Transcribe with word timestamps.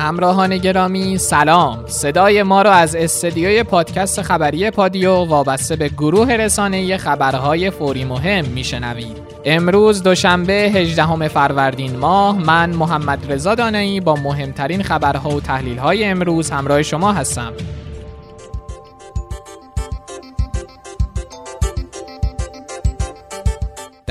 همراهان 0.00 0.58
گرامی 0.58 1.18
سلام. 1.18 1.84
صدای 1.86 2.42
ما 2.42 2.62
را 2.62 2.72
از 2.72 2.94
استدیوی 2.94 3.62
پادکست 3.62 4.22
خبری 4.22 4.70
پادیو 4.70 5.12
وابسته 5.12 5.76
به 5.76 5.88
گروه 5.88 6.32
رسانه 6.32 6.96
خبرهای 6.96 7.70
فوری 7.70 8.04
مهم 8.04 8.44
میشنوید. 8.44 9.16
امروز 9.44 10.02
دوشنبه 10.02 10.52
18 10.52 11.28
فروردین 11.28 11.96
ماه 11.96 12.38
من 12.38 12.70
محمد 12.70 13.32
رضا 13.32 13.54
دانایی 13.54 14.00
با 14.00 14.14
مهمترین 14.14 14.82
خبرها 14.82 15.30
و 15.30 15.40
تحلیلهای 15.40 16.04
امروز 16.04 16.50
همراه 16.50 16.82
شما 16.82 17.12
هستم. 17.12 17.52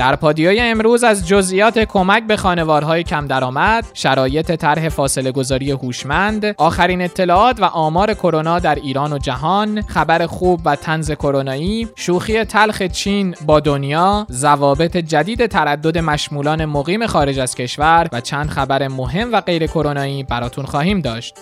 در 0.00 0.16
پادیوی 0.16 0.60
امروز 0.60 1.04
از 1.04 1.28
جزئیات 1.28 1.78
کمک 1.78 2.26
به 2.26 2.36
خانوارهای 2.36 3.02
کم 3.02 3.26
درآمد، 3.26 3.84
شرایط 3.94 4.52
طرح 4.52 4.88
فاصله 4.88 5.32
گذاری 5.32 5.70
هوشمند، 5.70 6.54
آخرین 6.56 7.02
اطلاعات 7.02 7.60
و 7.60 7.64
آمار 7.64 8.14
کرونا 8.14 8.58
در 8.58 8.74
ایران 8.74 9.12
و 9.12 9.18
جهان، 9.18 9.82
خبر 9.82 10.26
خوب 10.26 10.60
و 10.64 10.76
تنز 10.76 11.10
کرونایی، 11.10 11.88
شوخی 11.96 12.44
تلخ 12.44 12.82
چین 12.82 13.34
با 13.46 13.60
دنیا، 13.60 14.26
ضوابط 14.30 14.96
جدید 14.96 15.46
تردد 15.46 15.98
مشمولان 15.98 16.64
مقیم 16.64 17.06
خارج 17.06 17.38
از 17.38 17.54
کشور 17.54 18.08
و 18.12 18.20
چند 18.20 18.48
خبر 18.48 18.88
مهم 18.88 19.32
و 19.32 19.40
غیر 19.40 19.66
کرونایی 19.66 20.22
براتون 20.22 20.64
خواهیم 20.64 21.00
داشت. 21.00 21.34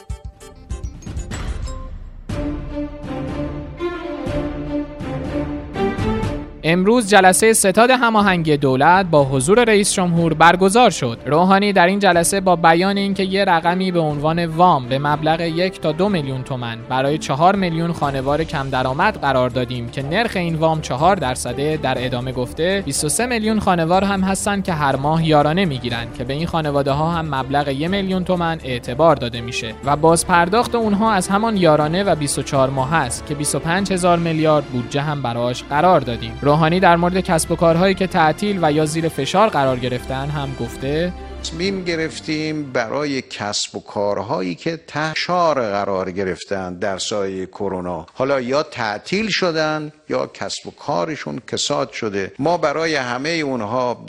امروز 6.70 7.08
جلسه 7.08 7.52
ستاد 7.52 7.90
هماهنگی 7.90 8.56
دولت 8.56 9.06
با 9.06 9.24
حضور 9.24 9.64
رئیس 9.64 9.92
جمهور 9.92 10.34
برگزار 10.34 10.90
شد. 10.90 11.18
روحانی 11.26 11.72
در 11.72 11.86
این 11.86 11.98
جلسه 11.98 12.40
با 12.40 12.56
بیان 12.56 12.96
اینکه 12.96 13.22
یه 13.22 13.44
رقمی 13.44 13.92
به 13.92 14.00
عنوان 14.00 14.46
وام 14.46 14.88
به 14.88 14.98
مبلغ 14.98 15.40
یک 15.40 15.80
تا 15.80 15.92
دو 15.92 16.08
میلیون 16.08 16.42
تومن 16.42 16.78
برای 16.88 17.18
چهار 17.18 17.56
میلیون 17.56 17.92
خانوار 17.92 18.44
کم 18.44 18.70
درآمد 18.70 19.20
قرار 19.20 19.50
دادیم 19.50 19.88
که 19.88 20.02
نرخ 20.02 20.36
این 20.36 20.54
وام 20.54 20.80
چهار 20.80 21.16
درصده 21.16 21.76
در 21.82 22.04
ادامه 22.06 22.32
گفته 22.32 22.82
23 22.86 23.26
میلیون 23.26 23.60
خانوار 23.60 24.04
هم 24.04 24.20
هستند 24.20 24.64
که 24.64 24.72
هر 24.72 24.96
ماه 24.96 25.26
یارانه 25.26 25.64
می‌گیرند 25.64 26.14
که 26.14 26.24
به 26.24 26.32
این 26.32 26.46
خانواده 26.46 26.90
ها 26.90 27.10
هم 27.10 27.34
مبلغ 27.34 27.68
یک 27.68 27.90
میلیون 27.90 28.24
تومن 28.24 28.58
اعتبار 28.64 29.16
داده 29.16 29.40
میشه 29.40 29.74
و 29.84 29.96
باز 29.96 30.26
پرداخت 30.26 30.74
اونها 30.74 31.12
از 31.12 31.28
همان 31.28 31.56
یارانه 31.56 32.04
و 32.04 32.14
24 32.14 32.70
ماه 32.70 32.94
است 32.94 33.26
که 33.26 33.34
25 33.34 33.92
هزار 33.92 34.18
میلیارد 34.18 34.64
بودجه 34.64 35.00
هم 35.00 35.22
براش 35.22 35.62
قرار 35.62 36.00
دادیم. 36.00 36.32
روحانی 36.58 36.80
در 36.80 36.96
مورد 36.96 37.20
کسب 37.20 37.50
و 37.50 37.56
کارهایی 37.56 37.94
که 37.94 38.06
تعطیل 38.06 38.58
و 38.62 38.72
یا 38.72 38.86
زیر 38.86 39.08
فشار 39.08 39.48
قرار 39.48 39.78
گرفتن 39.78 40.28
هم 40.28 40.48
گفته 40.60 41.12
تصمیم 41.42 41.84
گرفتیم 41.84 42.72
برای 42.72 43.22
کسب 43.22 43.76
و 43.76 43.80
کارهایی 43.80 44.54
که 44.54 44.80
تشار 44.86 45.60
قرار 45.60 46.10
گرفتن 46.10 46.74
در 46.74 46.98
سایه 46.98 47.46
کرونا. 47.46 48.06
حالا 48.14 48.40
یا 48.40 48.62
تعطیل 48.62 49.28
شدن 49.28 49.92
یا 50.08 50.26
کسب 50.26 50.66
و 50.66 50.70
کارشون 50.70 51.40
کساد 51.52 51.92
شده. 51.92 52.32
ما 52.38 52.56
برای 52.58 52.94
همه 52.94 53.28
اونها 53.28 54.06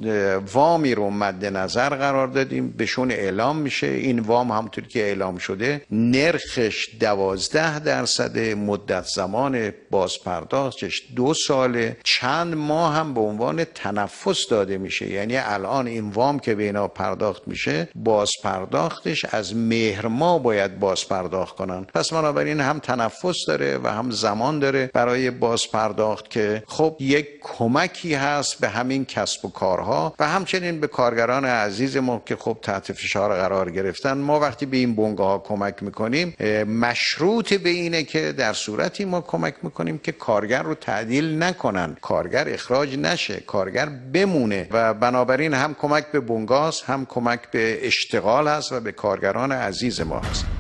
وامی 0.53 0.95
رو 0.95 1.09
مد 1.09 1.45
نظر 1.45 1.89
قرار 1.89 2.27
دادیم. 2.27 2.69
بهشون 2.77 3.11
اعلام 3.11 3.57
میشه. 3.57 3.87
این 3.87 4.19
وام 4.19 4.51
همونطور 4.51 4.83
که 4.83 4.99
اعلام 4.99 5.37
شده 5.37 5.81
نرخش 5.91 6.89
دوازده 6.99 7.79
درصد 7.79 8.39
مدت 8.39 9.05
زمان 9.05 9.71
بازپرداختش 9.91 11.03
دو 11.15 11.33
ساله. 11.33 11.97
چند 12.03 12.55
ماه 12.55 12.95
هم 12.95 13.13
به 13.13 13.21
عنوان 13.21 13.63
تنفس 13.63 14.47
داده 14.49 14.77
میشه. 14.77 15.09
یعنی 15.09 15.37
الان 15.37 15.87
این 15.87 16.09
وام 16.09 16.39
که 16.39 16.55
به 16.55 16.63
اینا 16.63 16.87
پرداخت 16.87 17.18
میشه 17.47 17.89
باز 17.95 18.29
پرداختش 18.43 19.25
از 19.25 19.55
مهر 19.55 20.07
ما 20.07 20.39
باید 20.39 20.79
باز 20.79 21.07
پرداخت 21.07 21.55
کنن. 21.55 21.83
پس 21.83 22.13
بنابراین 22.13 22.59
هم 22.59 22.79
تنفس 22.79 23.45
داره 23.47 23.77
و 23.77 23.87
هم 23.87 24.11
زمان 24.11 24.59
داره 24.59 24.89
برای 24.93 25.31
باز 25.31 25.61
پرداخت 25.73 26.29
که 26.29 26.63
خب 26.67 26.95
یک 26.99 27.27
کمکی 27.41 28.13
هست 28.13 28.61
به 28.61 28.69
همین 28.69 29.05
کسب 29.05 29.45
و 29.45 29.49
کارها 29.49 30.13
و 30.19 30.27
همچنین 30.27 30.79
به 30.79 30.87
کارگران 30.87 31.45
عزیز 31.45 31.97
ما 31.97 32.21
که 32.25 32.35
خب 32.35 32.57
تحت 32.61 32.93
فشار 32.93 33.35
قرار 33.35 33.71
گرفتن. 33.71 34.17
ما 34.17 34.39
وقتی 34.39 34.65
به 34.65 34.77
این 34.77 34.95
بنگاه 34.95 35.27
ها 35.29 35.39
کمک 35.39 35.83
می‌کنیم 35.83 36.35
مشروط 36.65 37.53
به 37.53 37.69
اینه 37.69 38.03
که 38.03 38.31
در 38.31 38.53
صورتی 38.53 39.05
ما 39.05 39.21
کمک 39.21 39.55
می‌کنیم 39.63 39.97
که 39.97 40.11
کارگر 40.11 40.63
رو 40.63 40.75
تعدیل 40.75 41.43
نکنن. 41.43 41.97
کارگر 42.01 42.49
اخراج 42.49 42.97
نشه 42.97 43.39
کارگر 43.39 43.89
بمونه 44.13 44.67
و 44.71 44.93
بنابراین 44.93 45.53
هم 45.53 45.73
کمک 45.73 46.05
به 46.11 46.19
بنگاز 46.19 46.81
هم 46.81 47.05
کمک 47.09 47.51
به 47.51 47.87
اشتغال 47.87 48.47
هست 48.47 48.71
و 48.71 48.79
به 48.79 48.91
کارگران 48.91 49.51
عزیز 49.51 50.01
ما 50.01 50.19
هست 50.19 50.58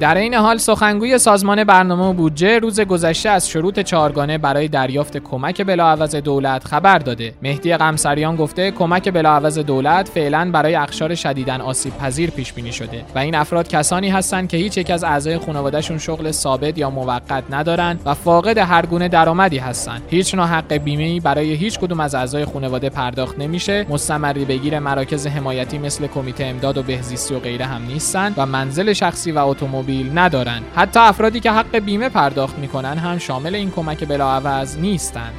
در 0.00 0.16
این 0.16 0.34
حال 0.34 0.56
سخنگوی 0.56 1.18
سازمان 1.18 1.64
برنامه 1.64 2.04
و 2.04 2.12
بودجه 2.12 2.58
روز 2.58 2.80
گذشته 2.80 3.28
از 3.28 3.48
شروط 3.48 3.80
چهارگانه 3.80 4.38
برای 4.38 4.68
دریافت 4.68 5.16
کمک 5.16 5.62
بلاعوض 5.62 6.14
دولت 6.14 6.64
خبر 6.64 6.98
داده. 6.98 7.34
مهدی 7.42 7.76
قمسریان 7.76 8.36
گفته 8.36 8.70
کمک 8.70 9.08
بلاعوض 9.08 9.58
دولت 9.58 10.08
فعلا 10.08 10.50
برای 10.50 10.74
اخشار 10.74 11.14
شدیداً 11.14 11.54
آسیب 11.54 11.96
پذیر 11.98 12.30
پیش 12.30 12.52
بینی 12.52 12.72
شده 12.72 13.04
و 13.14 13.18
این 13.18 13.34
افراد 13.34 13.68
کسانی 13.68 14.08
هستند 14.08 14.48
که 14.48 14.56
هیچ 14.56 14.78
یک 14.78 14.90
از 14.90 15.04
اعضای 15.04 15.38
خانوادهشون 15.38 15.98
شغل 15.98 16.30
ثابت 16.30 16.78
یا 16.78 16.90
موقت 16.90 17.44
ندارند 17.50 18.00
و 18.04 18.14
فاقد 18.14 18.58
هر 18.58 18.86
گونه 18.86 19.08
درآمدی 19.08 19.58
هستند. 19.58 20.02
هیچ 20.08 20.34
نوع 20.34 20.46
حق 20.46 20.72
بیمه 20.72 21.20
برای 21.20 21.54
هیچ 21.54 21.78
کدوم 21.78 22.00
از 22.00 22.14
اعضای 22.14 22.44
خانواده 22.44 22.88
پرداخت 22.88 23.38
نمیشه. 23.38 23.86
مستمری 23.88 24.44
بگیر 24.44 24.78
مراکز 24.78 25.26
حمایتی 25.26 25.78
مثل 25.78 26.06
کمیته 26.06 26.44
امداد 26.44 26.78
و 26.78 26.82
بهزیستی 26.82 27.34
و 27.34 27.38
غیره 27.38 27.66
هم 27.66 27.86
نیستند 27.86 28.34
و 28.36 28.46
منزل 28.46 28.92
شخصی 28.92 29.32
و 29.32 29.38
اتومبیل 29.38 29.89
ندارن. 29.90 30.62
حتی 30.76 31.00
افرادی 31.00 31.40
که 31.40 31.50
حق 31.50 31.76
بیمه 31.78 32.08
پرداخت 32.08 32.58
می‌کنن 32.58 32.98
هم 32.98 33.18
شامل 33.18 33.54
این 33.54 33.70
کمک 33.70 34.04
بلاعوض 34.04 34.78
نیستند 34.78 35.32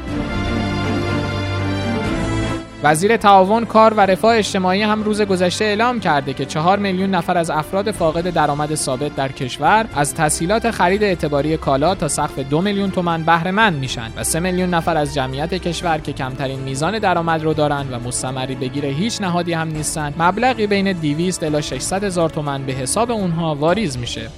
وزیر 2.83 3.17
تعاون 3.17 3.65
کار 3.65 3.93
و 3.93 3.99
رفاه 3.99 4.37
اجتماعی 4.37 4.81
هم 4.81 5.03
روز 5.03 5.21
گذشته 5.21 5.65
اعلام 5.65 5.99
کرده 5.99 6.33
که 6.33 6.45
چهار 6.45 6.79
میلیون 6.79 7.09
نفر 7.09 7.37
از 7.37 7.49
افراد 7.49 7.91
فاقد 7.91 8.29
درآمد 8.29 8.75
ثابت 8.75 9.15
در 9.15 9.31
کشور 9.31 9.85
از 9.95 10.15
تسهیلات 10.15 10.71
خرید 10.71 11.03
اعتباری 11.03 11.57
کالا 11.57 11.95
تا 11.95 12.07
سقف 12.07 12.39
دو 12.39 12.61
میلیون 12.61 12.91
تومن 12.91 13.23
بهره 13.23 13.51
مند 13.51 13.79
میشن 13.79 14.11
و 14.17 14.23
سه 14.23 14.39
میلیون 14.39 14.69
نفر 14.69 14.97
از 14.97 15.13
جمعیت 15.13 15.53
کشور 15.53 15.97
که 15.97 16.13
کمترین 16.13 16.59
میزان 16.59 16.99
درآمد 16.99 17.43
رو 17.43 17.53
دارن 17.53 17.85
و 17.91 17.99
مستمری 17.99 18.55
بگیر 18.55 18.85
هیچ 18.85 19.21
نهادی 19.21 19.53
هم 19.53 19.67
نیستن 19.67 20.13
مبلغی 20.19 20.67
بین 20.67 20.93
200 20.93 21.43
الی 21.43 21.61
600 21.61 22.03
هزار 22.03 22.29
تومن 22.29 22.63
به 22.63 22.73
حساب 22.73 23.11
اونها 23.11 23.55
واریز 23.55 23.97
میشه. 23.97 24.29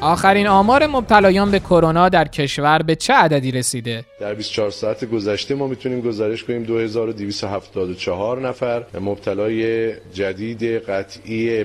آخرین 0.00 0.46
آمار 0.46 0.86
مبتلایان 0.86 1.50
به 1.50 1.58
کرونا 1.58 2.08
در 2.08 2.28
کشور 2.28 2.82
به 2.82 2.96
چه 2.96 3.12
عددی 3.14 3.50
رسیده؟ 3.50 4.04
در 4.20 4.34
24 4.34 4.70
ساعت 4.70 5.04
گذشته 5.04 5.54
ما 5.54 5.66
می‌تونیم 5.66 6.00
گزارش 6.00 6.44
کنیم 6.44 6.62
2274 6.62 8.40
نفر 8.40 8.84
مبتلای 9.00 9.92
جدید 10.12 10.62
قطعی 10.64 11.64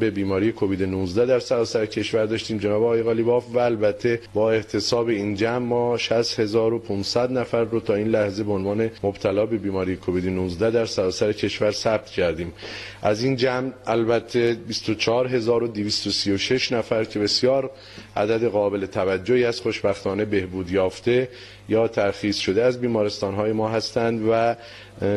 به 0.00 0.10
بیماری 0.10 0.52
کووید 0.52 0.82
19 0.82 1.26
در 1.26 1.38
سراسر 1.38 1.86
کشور 1.86 2.26
داشتیم. 2.26 2.58
جناب 2.58 2.82
آقای 2.82 3.02
قالیباف 3.02 3.44
و 3.54 3.58
البته 3.58 4.20
با 4.34 4.50
احتساب 4.52 5.08
این 5.08 5.34
جمع 5.34 5.58
ما 5.58 5.96
60500 5.96 7.32
نفر 7.32 7.64
رو 7.64 7.80
تا 7.80 7.94
این 7.94 8.08
لحظه 8.08 8.44
به 8.44 8.52
عنوان 8.52 8.90
مبتلا 9.02 9.46
به 9.46 9.56
بیماری 9.58 9.96
کووید 9.96 10.28
19 10.28 10.70
در 10.70 10.86
سراسر 10.86 11.32
کشور 11.32 11.70
ثبت 11.70 12.06
کردیم. 12.06 12.52
از 13.02 13.24
این 13.24 13.36
جمع 13.36 13.70
البته 13.86 14.56
24236 14.68 16.72
نفر 16.72 17.04
که 17.04 17.18
بسیار 17.18 17.70
عدد 18.16 18.44
قابل 18.44 18.86
توجهی 18.86 19.44
از 19.44 19.60
خوشبختانه 19.60 20.24
بهبود 20.24 20.70
یافته 20.70 21.28
یا 21.68 21.88
ترخیص 21.88 22.38
شده 22.38 22.62
از 22.64 22.80
بیمارستان 22.80 23.34
های 23.34 23.52
ما 23.52 23.68
هستند 23.68 24.28
و 24.30 24.54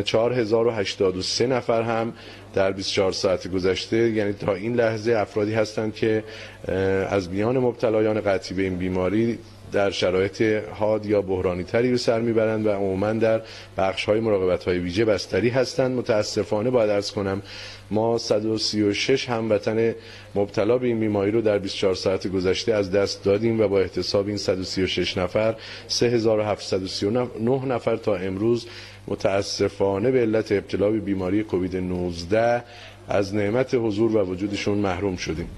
4083 0.04 1.48
نفر 1.48 1.82
هم 1.82 2.14
در 2.54 2.72
24 2.72 3.12
ساعت 3.12 3.48
گذشته 3.48 4.10
یعنی 4.10 4.34
تا 4.34 4.54
این 4.54 4.76
لحظه 4.76 5.12
افرادی 5.12 5.54
هستند 5.54 5.96
که 5.96 6.24
از 7.10 7.30
میان 7.30 7.58
مبتلایان 7.58 8.22
قطعی 8.22 8.58
به 8.58 8.64
این 8.64 8.78
بیماری 8.78 9.40
در 9.72 9.92
شرایط 9.92 10.42
حاد 10.74 11.06
یا 11.06 11.22
بحرانی 11.22 11.64
تری 11.64 11.92
به 11.92 11.98
سر 11.98 12.20
می‌برند 12.22 12.66
و 12.66 12.70
عموما 12.70 13.14
در 13.14 13.42
بخش 13.78 14.06
های 14.06 14.20
مراقبت 14.20 14.64
های 14.64 14.80
ویژه 14.80 15.06
بستری 15.06 15.50
هستند. 15.50 15.98
متاسفانه 15.98 16.70
باید 16.70 16.90
ارز 16.90 17.12
کنم 17.12 17.42
ما 17.92 18.18
136 18.18 19.30
هموطن 19.30 19.96
مبتلا 20.36 20.78
به 20.78 20.88
این 20.88 21.00
بیماری 21.00 21.32
رو 21.32 21.42
در 21.42 21.58
24 21.58 21.96
ساعت 21.96 22.28
گذشته 22.28 22.74
از 22.74 22.92
دست 22.92 23.24
دادیم 23.24 23.60
و 23.62 23.68
با 23.68 23.80
احتساب 23.80 24.28
این 24.28 24.38
136 24.38 25.18
نفر 25.18 25.56
3739 25.88 27.66
نفر 27.66 27.96
تا 27.96 28.16
امروز 28.16 28.68
متاسفانه 29.08 30.12
به 30.12 30.20
علت 30.20 30.52
ابتلا 30.52 30.90
به 30.90 31.00
بیماری 31.00 31.44
کووید 31.44 31.76
19 31.78 32.64
از 33.10 33.36
نعمت 33.36 33.74
حضور 33.76 34.16
و 34.18 34.22
وجودشون 34.26 34.78
محروم 34.78 35.16
شدیم. 35.16 35.50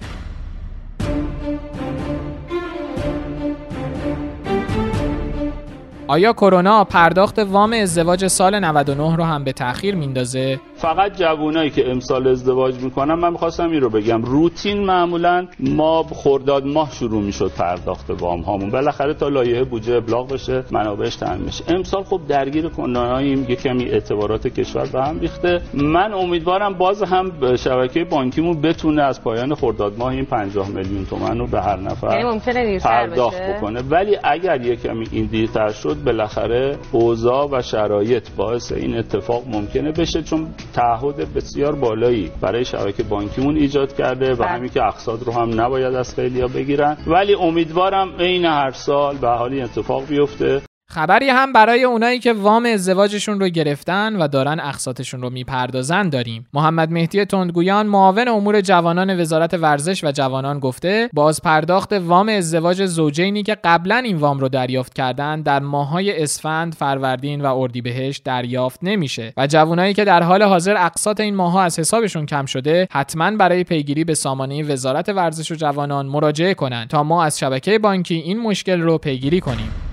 آیا 6.10 6.34
کرونا 6.34 6.84
پرداخت 6.84 7.40
وام 7.40 7.74
ازدواج 7.74 8.28
سال 8.28 8.60
99 8.60 9.16
رو 9.16 9.24
هم 9.24 9.44
به 9.44 9.54
تاخیر 9.54 9.96
میندازه؟ 9.96 10.60
فقط 10.82 11.18
جوونایی 11.18 11.70
که 11.70 11.92
امسال 11.92 12.28
ازدواج 12.28 12.76
می‌کنن 12.76 13.14
من 13.14 13.32
می‌خواستم 13.32 13.72
این 13.72 13.82
رو 13.82 13.90
بگم. 13.90 14.22
روتین 14.22 14.86
معمولا 14.86 15.48
ما 15.60 16.04
خرداد 16.04 16.66
ماه 16.66 16.92
شروع 16.92 17.22
می‌شد 17.22 17.52
پرداخت 17.58 18.10
وام 18.10 18.42
هامون. 18.42 18.70
بالاخره 18.70 19.14
تا 19.14 19.28
لایحه 19.28 19.64
بودجه 19.64 19.96
ابلاغ 19.96 20.34
بشه 20.34 20.64
منابعش 20.72 21.16
تامین 21.16 21.46
بشه. 21.46 21.64
امسال 21.68 22.04
خب 22.04 22.22
درگیر 22.28 22.70
کناییم 22.70 23.46
یه 23.50 23.56
کمی 23.56 23.86
اعتبارات 23.86 24.48
کشور 24.48 24.86
به 24.94 25.04
هم 25.04 25.20
ریخته. 25.20 25.62
من 25.74 26.14
امیدوارم 26.14 26.74
باز 26.74 27.04
هم 27.04 27.56
شبکه 27.56 28.04
بانکیمون 28.04 28.62
بتونه 28.62 29.02
از 29.02 29.24
پایان 29.24 29.56
خرداد 29.56 29.98
ماه 29.98 30.12
این 30.12 30.26
50 30.26 30.70
میلیون 30.70 31.06
تومن 31.06 31.40
رو 31.40 31.48
به 31.48 31.62
هر 31.62 31.80
نفر 31.80 32.20
یعنی 32.20 32.80
پرداخت 32.80 33.42
بکنه. 33.42 33.82
ولی 33.82 34.18
اگر 34.24 34.62
یه 34.62 34.76
کمی 34.76 35.08
این 35.12 35.26
دیرتر 35.26 35.70
شد 35.70 35.98
بالاخره 36.06 36.78
اوضاع 36.92 37.50
و 37.52 37.62
شرایط 37.62 38.30
باعث 38.38 38.72
این 38.72 38.98
اتفاق 38.98 39.44
ممکنه 39.48 39.92
بشه. 39.92 40.22
چون 40.22 40.48
تعهد 40.74 41.34
بسیار 41.34 41.76
بالایی 41.76 42.32
برای 42.42 42.66
شبکه 42.66 43.04
بانکیمون 43.04 43.58
ایجاد 43.58 43.96
کرده 43.96 44.34
و 44.34 44.36
بله. 44.36 44.48
همین 44.48 44.70
که 44.70 44.84
اقساط 44.84 45.24
رو 45.24 45.34
هم 45.34 45.62
نباید 45.62 45.96
از 45.96 46.16
خیلیا 46.16 46.48
بگیرن 46.48 46.98
ولی 47.08 47.36
امیدوارم 47.36 48.10
عین 48.20 48.46
هر 48.46 48.72
سال 48.72 49.18
به 49.18 49.28
حالی 49.28 49.62
اتفاق 49.62 50.08
بیفته 50.08 50.62
خبری 50.92 51.30
هم 51.30 51.54
برای 51.54 51.84
اونایی 51.84 52.20
که 52.20 52.34
وام 52.34 52.66
ازدواجشون 52.66 53.40
رو 53.40 53.50
گرفتن 53.50 54.16
و 54.16 54.28
دارن 54.28 54.60
اقساطشون 54.60 55.22
رو 55.22 55.30
می‌پردازن 55.30 56.10
داریم. 56.10 56.48
محمد 56.54 56.92
مهدی 56.92 57.26
تندگویان 57.26 57.88
معاون 57.88 58.28
امور 58.28 58.62
جوانان 58.62 59.22
وزارت 59.22 59.54
ورزش 59.54 60.04
و 60.04 60.12
جوانان 60.12 60.60
گفته 60.60 61.10
باز 61.14 61.42
پرداخت 61.42 61.94
وام 61.94 62.30
ازدواج 62.30 62.86
زوجینی 62.86 63.44
که 63.44 63.58
قبلا 63.64 63.96
این 63.96 64.18
وام 64.18 64.40
رو 64.40 64.50
دریافت 64.50 64.94
کردن 64.94 65.42
در 65.42 65.60
ماهای 65.60 66.24
اسفند، 66.24 66.76
فروردین 66.76 67.42
و 67.42 67.58
اردیبهشت 67.58 68.24
دریافت 68.24 68.80
نمیشه 68.84 69.34
و 69.38 69.48
جوانایی 69.48 69.94
که 69.94 70.06
در 70.06 70.24
حال 70.24 70.44
حاضر 70.44 70.86
اقساط 70.86 71.20
این 71.20 71.36
ماها 71.36 71.62
از 71.62 71.80
حسابشون 71.80 72.26
کم 72.26 72.46
شده 72.46 72.88
حتما 72.92 73.32
برای 73.32 73.64
پیگیری 73.64 74.04
به 74.04 74.14
سامانه 74.14 74.64
وزارت 74.64 75.10
ورزش 75.10 75.52
و 75.52 75.56
جوانان 75.56 76.06
مراجعه 76.06 76.54
کنند 76.54 76.88
تا 76.88 77.04
ما 77.04 77.24
از 77.24 77.40
شبکه 77.40 77.80
بانکی 77.80 78.16
این 78.16 78.40
مشکل 78.40 78.82
رو 78.82 78.98
پیگیری 78.98 79.40
کنیم. 79.40 79.89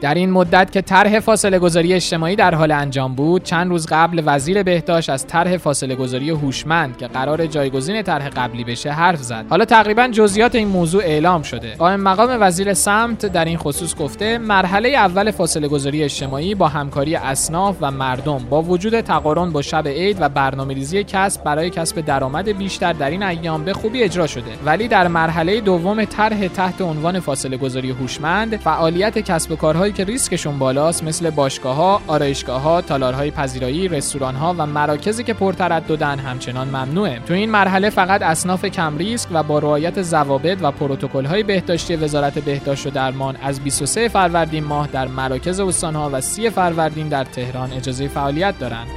در 0.00 0.14
این 0.14 0.30
مدت 0.30 0.72
که 0.72 0.82
طرح 0.82 1.20
فاصله 1.20 1.58
گذاری 1.58 1.94
اجتماعی 1.94 2.36
در 2.36 2.54
حال 2.54 2.70
انجام 2.70 3.14
بود 3.14 3.42
چند 3.42 3.70
روز 3.70 3.86
قبل 3.86 4.22
وزیر 4.26 4.62
بهداشت 4.62 5.10
از 5.10 5.26
طرح 5.26 5.56
فاصله 5.56 5.94
گذاری 5.94 6.30
هوشمند 6.30 6.96
که 6.96 7.06
قرار 7.06 7.46
جایگزین 7.46 8.02
طرح 8.02 8.28
قبلی 8.28 8.64
بشه 8.64 8.90
حرف 8.90 9.22
زد. 9.22 9.44
حالا 9.50 9.64
تقریبا 9.64 10.08
جزئیات 10.08 10.54
این 10.54 10.68
موضوع 10.68 11.02
اعلام 11.04 11.42
شده. 11.42 11.74
قائم 11.74 12.00
مقام 12.00 12.36
وزیر 12.40 12.74
سمت 12.74 13.26
در 13.26 13.44
این 13.44 13.56
خصوص 13.56 13.96
گفته 13.96 14.38
مرحله 14.38 14.88
اول 14.88 15.30
فاصله 15.30 15.68
گذاری 15.68 16.02
اجتماعی 16.02 16.54
با 16.54 16.68
همکاری 16.68 17.16
اصناف 17.16 17.76
و 17.80 17.90
مردم 17.90 18.38
با 18.38 18.62
وجود 18.62 19.00
تقارن 19.00 19.50
با 19.50 19.62
شب 19.62 19.88
عید 19.88 20.16
و 20.20 20.28
برنامه‌ریزی 20.28 21.04
کسب 21.04 21.44
برای 21.44 21.70
کسب 21.70 22.00
درآمد 22.00 22.58
بیشتر 22.58 22.92
در 22.92 23.10
این 23.10 23.22
ایام 23.22 23.64
به 23.64 23.72
خوبی 23.72 24.02
اجرا 24.02 24.26
شده. 24.26 24.50
ولی 24.64 24.88
در 24.88 25.08
مرحله 25.08 25.60
دوم 25.60 26.04
طرح 26.04 26.48
تحت 26.48 26.80
عنوان 26.80 27.20
فاصله 27.20 27.56
گذاری 27.56 27.90
هوشمند 27.90 28.56
فعالیت 28.56 29.18
کسب 29.18 29.52
و 29.52 29.56
کارهای 29.56 29.87
که 29.92 30.04
ریسکشون 30.04 30.58
بالاست 30.58 31.04
مثل 31.04 31.30
باشگاه 31.30 31.76
ها، 31.76 32.02
آرایشگاه 32.06 32.62
ها، 32.62 32.80
تالارهای 32.80 33.30
پذیرایی، 33.30 33.88
رستوران 33.88 34.34
ها 34.34 34.54
و 34.58 34.66
مراکزی 34.66 35.24
که 35.24 35.34
پرترددن 35.34 36.18
همچنان 36.18 36.68
ممنوعه. 36.68 37.18
تو 37.18 37.34
این 37.34 37.50
مرحله 37.50 37.90
فقط 37.90 38.22
اصناف 38.22 38.64
کم 38.64 38.98
ریسک 38.98 39.28
و 39.32 39.42
با 39.42 39.58
رعایت 39.58 40.02
ضوابط 40.02 40.58
و 40.62 40.70
پروتکل 40.70 41.24
های 41.24 41.42
بهداشتی 41.42 41.96
وزارت 41.96 42.38
بهداشت 42.38 42.86
و 42.86 42.90
درمان 42.90 43.36
از 43.42 43.60
23 43.60 44.08
فروردین 44.08 44.64
ماه 44.64 44.86
در 44.86 45.08
مراکز 45.08 45.60
استانها 45.60 46.10
و 46.12 46.20
30 46.20 46.50
فروردین 46.50 47.08
در 47.08 47.24
تهران 47.24 47.72
اجازه 47.72 48.08
فعالیت 48.08 48.58
دارند. 48.58 48.88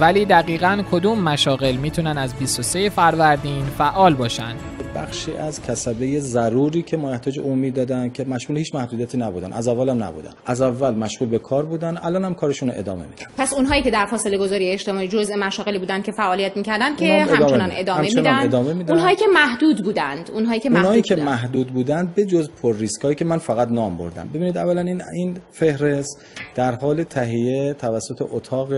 ولی 0.00 0.24
دقیقا 0.24 0.82
کدوم 0.90 1.20
مشاغل 1.20 1.76
می‌تونن 1.76 2.18
از 2.18 2.34
23 2.34 2.90
فروردین 2.90 3.64
فعال 3.78 4.14
باشن 4.14 4.54
بخشی 4.96 5.32
از 5.36 5.62
کسبه 5.62 6.20
ضروری 6.20 6.82
که 6.82 6.96
مایحتاج 6.96 7.38
عمومی 7.38 7.70
دادن 7.70 8.10
که 8.10 8.24
مشمول 8.24 8.58
هیچ 8.58 8.74
محدودیتی 8.74 9.18
نبودن. 9.18 9.52
از 9.52 9.68
اول 9.68 9.88
هم 9.88 10.02
نبودن. 10.04 10.30
از 10.46 10.62
اول 10.62 10.94
مشغول 10.94 11.28
به 11.28 11.38
کار 11.38 11.66
بودن. 11.66 11.98
الان 12.02 12.24
هم 12.24 12.34
کارشون 12.34 12.70
ادامه 12.70 13.02
میدن. 13.02 13.26
پس 13.38 13.52
اونهایی 13.52 13.82
که 13.82 13.90
در 13.90 14.06
فاصله 14.06 14.38
گذاری 14.38 14.70
اجتماعی 14.70 15.08
جزء 15.08 15.36
مشاغلی 15.36 15.78
بودن 15.78 16.02
که 16.02 16.12
فعالیت 16.12 16.56
می‌کردن 16.56 16.96
که 16.96 17.22
هم 17.22 17.28
ادامه 17.28 17.44
همچنان. 17.44 17.70
ادامه 17.74 18.02
میدن. 18.02 18.38
ادامه 18.42 18.72
میدن. 18.72 18.94
اونهایی 18.94 19.16
که 19.16 19.24
محدود 19.34 19.84
بودند. 19.84 20.30
اونهایی 20.34 20.60
که 20.60 20.70
محدود 20.70 21.04
که 21.04 21.14
بودند. 21.14 21.28
محدود 21.28 21.66
بودن 21.66 22.12
به 22.14 22.24
جز 22.24 22.48
پر 22.62 22.76
ریسکایی 22.76 23.14
که 23.14 23.24
من 23.24 23.38
فقط 23.38 23.68
نام 23.68 23.96
بردم. 23.96 24.28
ببینید 24.34 24.58
اولا 24.58 24.80
این 24.80 25.02
این 25.12 25.36
فهرست 25.52 26.20
در 26.54 26.74
حال 26.74 27.02
تهیه 27.02 27.74
توسط 27.74 28.22
اتاق 28.30 28.68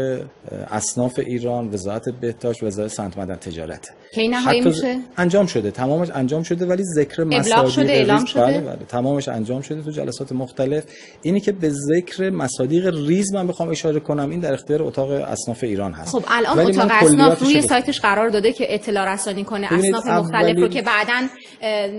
اصناف 0.70 1.19
ایران 1.19 1.69
وزارت 1.75 2.09
بهداشت 2.20 2.62
وزارت 2.62 2.91
صنعت 2.91 3.19
معدن 3.19 3.35
تجارت. 3.35 3.91
کی 4.15 4.29
نهایی 4.29 4.61
میشه؟ 4.61 4.99
انجام 5.17 5.47
شده. 5.47 5.70
تمامش 6.08 6.20
انجام 6.20 6.43
شده 6.43 6.66
ولی 6.66 6.84
ذکر 6.84 7.25
مصادیق 7.25 7.69
شده، 7.69 7.93
اعلام 7.93 8.25
شده؟ 8.25 8.43
بله 8.43 8.60
بله 8.60 8.78
تمامش 8.88 9.28
انجام 9.28 9.62
شده 9.62 9.82
تو 9.82 9.90
جلسات 9.90 10.32
مختلف. 10.32 10.84
اینی 11.22 11.40
که 11.40 11.52
به 11.52 11.70
ذکر 11.70 12.31
مصادیق 12.31 13.06
ریز 13.06 13.34
من 13.34 13.46
بخوام 13.46 13.69
اشاره 13.69 14.00
کنم 14.00 14.31
این 14.31 14.40
در 14.40 14.52
اختیار 14.52 14.82
اتاق 14.82 15.10
اصناف 15.10 15.64
ایران 15.64 15.93
هست. 15.93 16.12
خب 16.12 16.25
الان 16.28 16.58
ولی 16.58 16.70
اتاق 16.70 16.90
اصناف 16.90 17.43
روی. 17.43 17.62
سایتش 17.62 18.00
قرار 18.00 18.28
داده 18.28 18.52
که 18.52 18.75
اطلاع 18.75 19.14
رسانی 19.14 19.44
کنه 19.44 19.72
اصناف 19.72 20.06
مختلف 20.06 20.58
رو 20.58 20.69
که 20.69 20.82
بعدا 20.82 21.26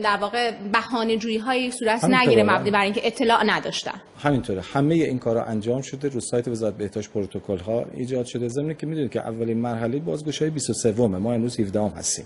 در 0.03 0.17
واقع 0.21 0.51
بهانه 0.73 1.17
جویی 1.17 1.37
های 1.37 1.71
صورت 1.71 2.03
نگیره 2.03 2.43
بله. 2.43 2.57
مبنی 2.57 2.71
بر 2.71 2.81
اینکه 2.81 3.07
اطلاع 3.07 3.43
نداشتن. 3.45 4.01
همینطوره. 4.23 4.61
همه 4.61 4.95
این 4.95 5.19
کارا 5.19 5.43
انجام 5.43 5.81
شده 5.81 6.09
رو 6.09 6.19
سایت 6.19 6.47
وزارت 6.47 6.73
بهداشت 6.73 7.09
پروتکل 7.09 7.57
ها 7.57 7.85
ایجاد 7.93 8.25
شده. 8.25 8.47
ضمن 8.47 8.73
که 8.73 8.87
می‌دونید 8.87 9.11
که 9.11 9.19
اولین 9.19 9.57
مرحله 9.57 9.99
بازگشایی 9.99 10.51
23 10.51 10.91
ما 10.91 11.33
امروز 11.33 11.59
17 11.59 11.79
هم 11.79 11.93
هستیم. 11.97 12.25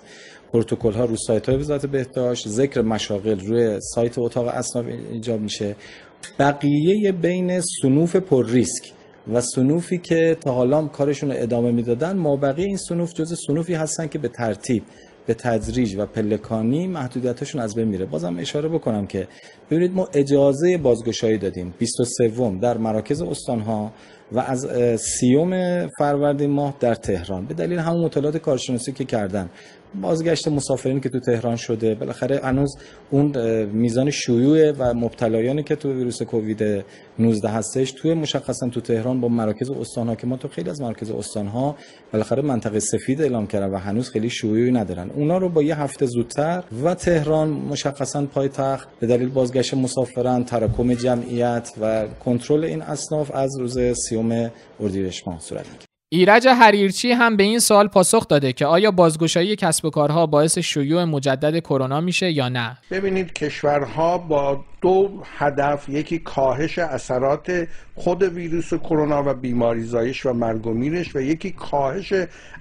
پروتکل 0.53 0.93
ها 0.93 1.05
رو 1.05 1.15
سایت 1.15 1.49
های 1.49 1.57
وزارت 1.57 1.85
بهداشت 1.85 2.47
ذکر 2.47 2.81
مشاغل 2.81 3.39
روی 3.39 3.79
سایت 3.81 4.17
اتاق 4.17 4.47
اصناف 4.47 4.85
ایجاد 5.11 5.39
میشه. 5.39 5.75
بقیه 6.39 7.11
بین 7.11 7.61
سنوف 7.61 8.15
پر 8.15 8.49
ریسک 8.49 8.91
و 9.33 9.41
سنوفی 9.41 9.97
که 9.97 10.37
تا 10.41 10.51
حالا 10.51 10.87
کارشون 10.87 11.31
رو 11.31 11.35
ادامه 11.39 11.71
می‌دادن 11.71 12.17
ما 12.17 12.35
بقیه 12.35 12.65
این 12.65 12.77
سنوف 12.77 13.13
جز 13.13 13.39
سنوفی 13.47 13.73
هستن 13.73 14.07
که 14.07 14.19
به 14.19 14.27
ترتیب 14.27 14.83
به 15.25 15.33
تدریج 15.33 15.95
و 15.97 16.05
پلکانی 16.05 16.87
محدودیتشون 16.87 17.61
از 17.61 17.75
بین 17.75 17.87
میره. 17.87 18.05
بازم 18.05 18.37
اشاره 18.39 18.69
بکنم 18.69 19.07
که 19.07 19.27
ببینید 19.71 19.91
ما 19.91 20.09
اجازه 20.13 20.77
بازگشایی 20.77 21.37
دادیم. 21.37 21.73
23 21.79 22.59
در 22.61 22.77
مراکز 22.77 23.21
استانها 23.21 23.91
و 24.31 24.39
از 24.39 24.67
سیوم 24.99 25.87
فروردین 25.87 26.49
ماه 26.49 26.75
در 26.79 26.95
تهران. 26.95 27.45
به 27.45 27.53
دلیل 27.53 27.79
همون 27.79 28.05
مطالعات 28.05 28.37
کارشناسی 28.37 28.91
که 28.91 29.05
کردن. 29.05 29.49
بازگشت 30.01 30.47
مسافرین 30.47 30.99
که 30.99 31.09
تو 31.09 31.19
تهران 31.19 31.55
شده 31.55 31.95
بالاخره 31.95 32.39
هنوز 32.43 32.77
اون 33.11 33.63
میزان 33.65 34.09
شیوع 34.09 34.71
و 34.71 34.93
مبتلایانی 34.93 35.63
که 35.63 35.75
تو 35.75 35.93
ویروس 35.93 36.21
کووید 36.21 36.85
19 37.19 37.49
هستش 37.49 37.91
توی 37.91 38.13
مشخصا 38.13 38.69
تو 38.69 38.81
تهران 38.81 39.21
با 39.21 39.27
مراکز 39.27 39.69
استانها 39.69 40.15
که 40.15 40.27
ما 40.27 40.37
تو 40.37 40.47
خیلی 40.47 40.69
از 40.69 40.81
مراکز 40.81 41.11
استانها 41.11 41.75
بالاخره 42.13 42.41
منطقه 42.41 42.79
سفید 42.79 43.21
اعلام 43.21 43.47
کردن 43.47 43.69
و 43.69 43.77
هنوز 43.77 44.09
خیلی 44.09 44.29
شیوعی 44.29 44.71
ندارن. 44.71 45.09
اونا 45.09 45.37
رو 45.37 45.49
با 45.49 45.63
یه 45.63 45.79
هفته 45.79 46.05
زودتر 46.05 46.63
و 46.83 46.95
تهران 46.95 47.49
مشخصا 47.49 48.25
پایتخت 48.25 48.87
به 48.99 49.07
دلیل 49.07 49.29
بازگشت 49.29 49.73
مسافران 49.73 50.45
تراکم 50.45 50.93
جمعیت 50.93 51.71
و 51.81 52.07
کنترل 52.25 52.63
این 52.63 52.81
اصناف 52.81 53.31
از 53.33 53.59
روز 53.59 53.79
سیوم 54.09 54.51
اردیبهشت 54.79 55.27
ماه 55.27 55.39
صورت 55.39 55.65
می‌گیره. 55.65 55.92
ایرج 56.15 56.47
حریرچی 56.47 57.11
هم 57.11 57.37
به 57.37 57.43
این 57.43 57.59
سوال 57.59 57.87
پاسخ 57.87 58.27
داده 58.27 58.53
که 58.53 58.65
آیا 58.65 58.91
بازگشایی 58.91 59.55
کسب 59.55 59.85
و 59.85 59.89
کارها 59.89 60.25
باعث 60.25 60.57
شیوع 60.57 61.03
مجدد 61.03 61.59
کرونا 61.59 62.01
میشه 62.01 62.31
یا 62.31 62.49
نه؟ 62.49 62.77
ببینید 62.91 63.33
کشورها 63.33 64.17
با 64.17 64.63
دو 64.81 65.23
هدف 65.37 65.89
یکی 65.89 66.19
کاهش 66.19 66.79
اثرات 66.79 67.67
خود 67.95 68.23
ویروس 68.23 68.73
کرونا 68.73 69.23
و 69.25 69.33
بیماری 69.33 69.83
زایش 69.83 70.25
و 70.25 70.33
مرگ 70.33 70.67
و 70.67 70.73
میرش 70.73 71.15
و 71.15 71.21
یکی 71.21 71.51
کاهش 71.51 72.13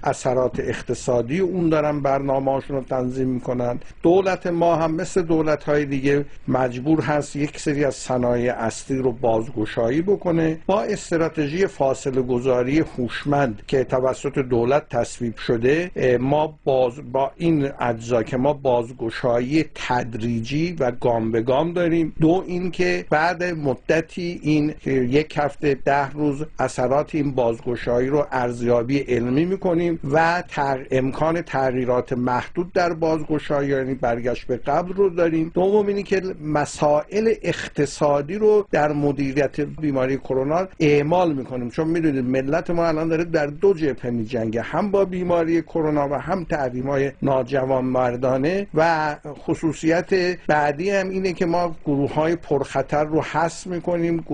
اثرات 0.03 0.59
اقتصادی 0.59 1.39
اون 1.39 1.69
دارن 1.69 2.01
برنامه‌هاشون 2.01 2.75
رو 2.75 2.83
تنظیم 2.83 3.27
می‌کنن. 3.27 3.79
دولت 4.03 4.47
ما 4.47 4.75
هم 4.75 4.95
مثل 4.95 5.21
دولت 5.21 5.63
های 5.63 5.85
دیگه 5.85 6.25
مجبور 6.47 7.01
هست 7.01 7.35
یک 7.35 7.59
سری 7.59 7.85
از 7.85 7.95
صنایع 7.95 8.53
اصلی 8.53 8.97
رو 8.97 9.11
بازگشایی 9.11 10.01
بکنه. 10.01 10.59
با 10.65 10.81
استراتژی 10.81 11.67
فاصله 11.67 12.21
گذاری 12.21 12.79
هوشمند 12.79 13.42
نیازمند 13.43 13.61
که 13.67 13.83
توسط 13.83 14.37
دولت 14.37 14.89
تصویب 14.89 15.37
شده 15.37 15.91
ما 16.19 16.59
باز 16.63 17.11
با 17.11 17.31
این 17.37 17.69
اجزا 17.79 18.23
که 18.23 18.37
ما 18.37 18.53
بازگشایی 18.53 19.65
تدریجی 19.75 20.75
و 20.79 20.91
گام 20.91 21.31
به 21.31 21.41
گام 21.41 21.73
داریم. 21.73 22.13
دو 22.21 22.43
اینکه 22.47 23.05
بعد 23.09 23.43
مدتی 23.43 24.39
این 24.43 24.73
یک 24.85 25.37
هفته 25.37 25.77
ده 25.85 26.11
روز 26.11 26.45
اثرات 26.59 27.15
این 27.15 27.31
بازگشایی 27.31 28.09
رو 28.09 28.25
ارزیابی 28.31 28.97
علمی 28.99 29.45
می‌کنیم 29.45 29.99
و 30.11 30.43
امکان 30.91 31.41
تغییرات 31.41 32.13
محدود 32.13 32.73
در 32.73 32.93
بازگشایی 32.93 33.69
یعنی 33.69 33.93
برگشت 33.93 34.47
به 34.47 34.57
قبل 34.57 34.93
رو 34.93 35.09
داریم. 35.09 35.51
دوم 35.53 35.87
اینی 35.87 36.03
که 36.03 36.21
مسائل 36.43 37.33
اقتصادی 37.41 38.35
رو 38.35 38.67
در 38.71 38.91
مدیریت 38.91 39.61
بیماری 39.61 40.17
کرونا 40.17 40.67
اعمال 40.79 41.33
می‌کنیم. 41.33 41.69
چون 41.69 41.87
می‌دونید 41.87 42.25
ملت 42.25 42.69
ما 42.69 42.85
الان 42.85 43.09
داره 43.23 43.47
در 43.47 43.53
دو 43.53 43.73
جبهه 43.73 44.09
میجنگه 44.09 44.61
هم 44.61 44.91
با 44.91 45.05
بیماری 45.05 45.61
کرونا 45.61 46.09
و 46.09 46.13
هم 46.13 46.43
تحریم 46.43 46.87
های 46.89 47.11
ناجوان 47.21 47.85
مردانه 47.85 48.67
و 48.73 49.15
خصوصیت 49.25 50.37
بعدی 50.47 50.89
هم 50.89 51.09
اینه 51.09 51.33
که 51.33 51.45
ما 51.45 51.75
گروه 51.85 52.13
های 52.13 52.35
پرخطر 52.35 53.03
رو 53.03 53.21
حس 53.21 53.67
می‌کنیم. 53.67 54.25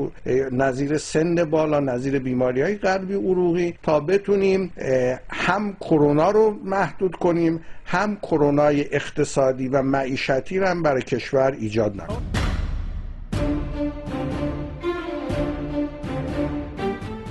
نظیر 0.52 0.98
سن 0.98 1.36
بالا 1.36 1.80
نظیر 1.80 2.20
بیماری 2.20 2.62
های 2.62 2.76
قلبی 2.76 3.14
عروقی 3.14 3.74
تا 3.84 4.00
بتونیم 4.00 4.74
هم 5.30 5.76
کرونا 5.82 6.32
رو 6.32 6.56
محدود 6.64 7.16
کنیم 7.16 7.60
هم 7.86 8.16
کرونای 8.16 8.96
اقتصادی 8.96 9.68
و 9.68 9.82
معیشتی 9.82 10.60
رو 10.60 10.68
هم 10.68 10.84
برای 10.84 11.02
کشور 11.02 11.56
ایجاد 11.60 12.02
نکنیم. 12.02 12.39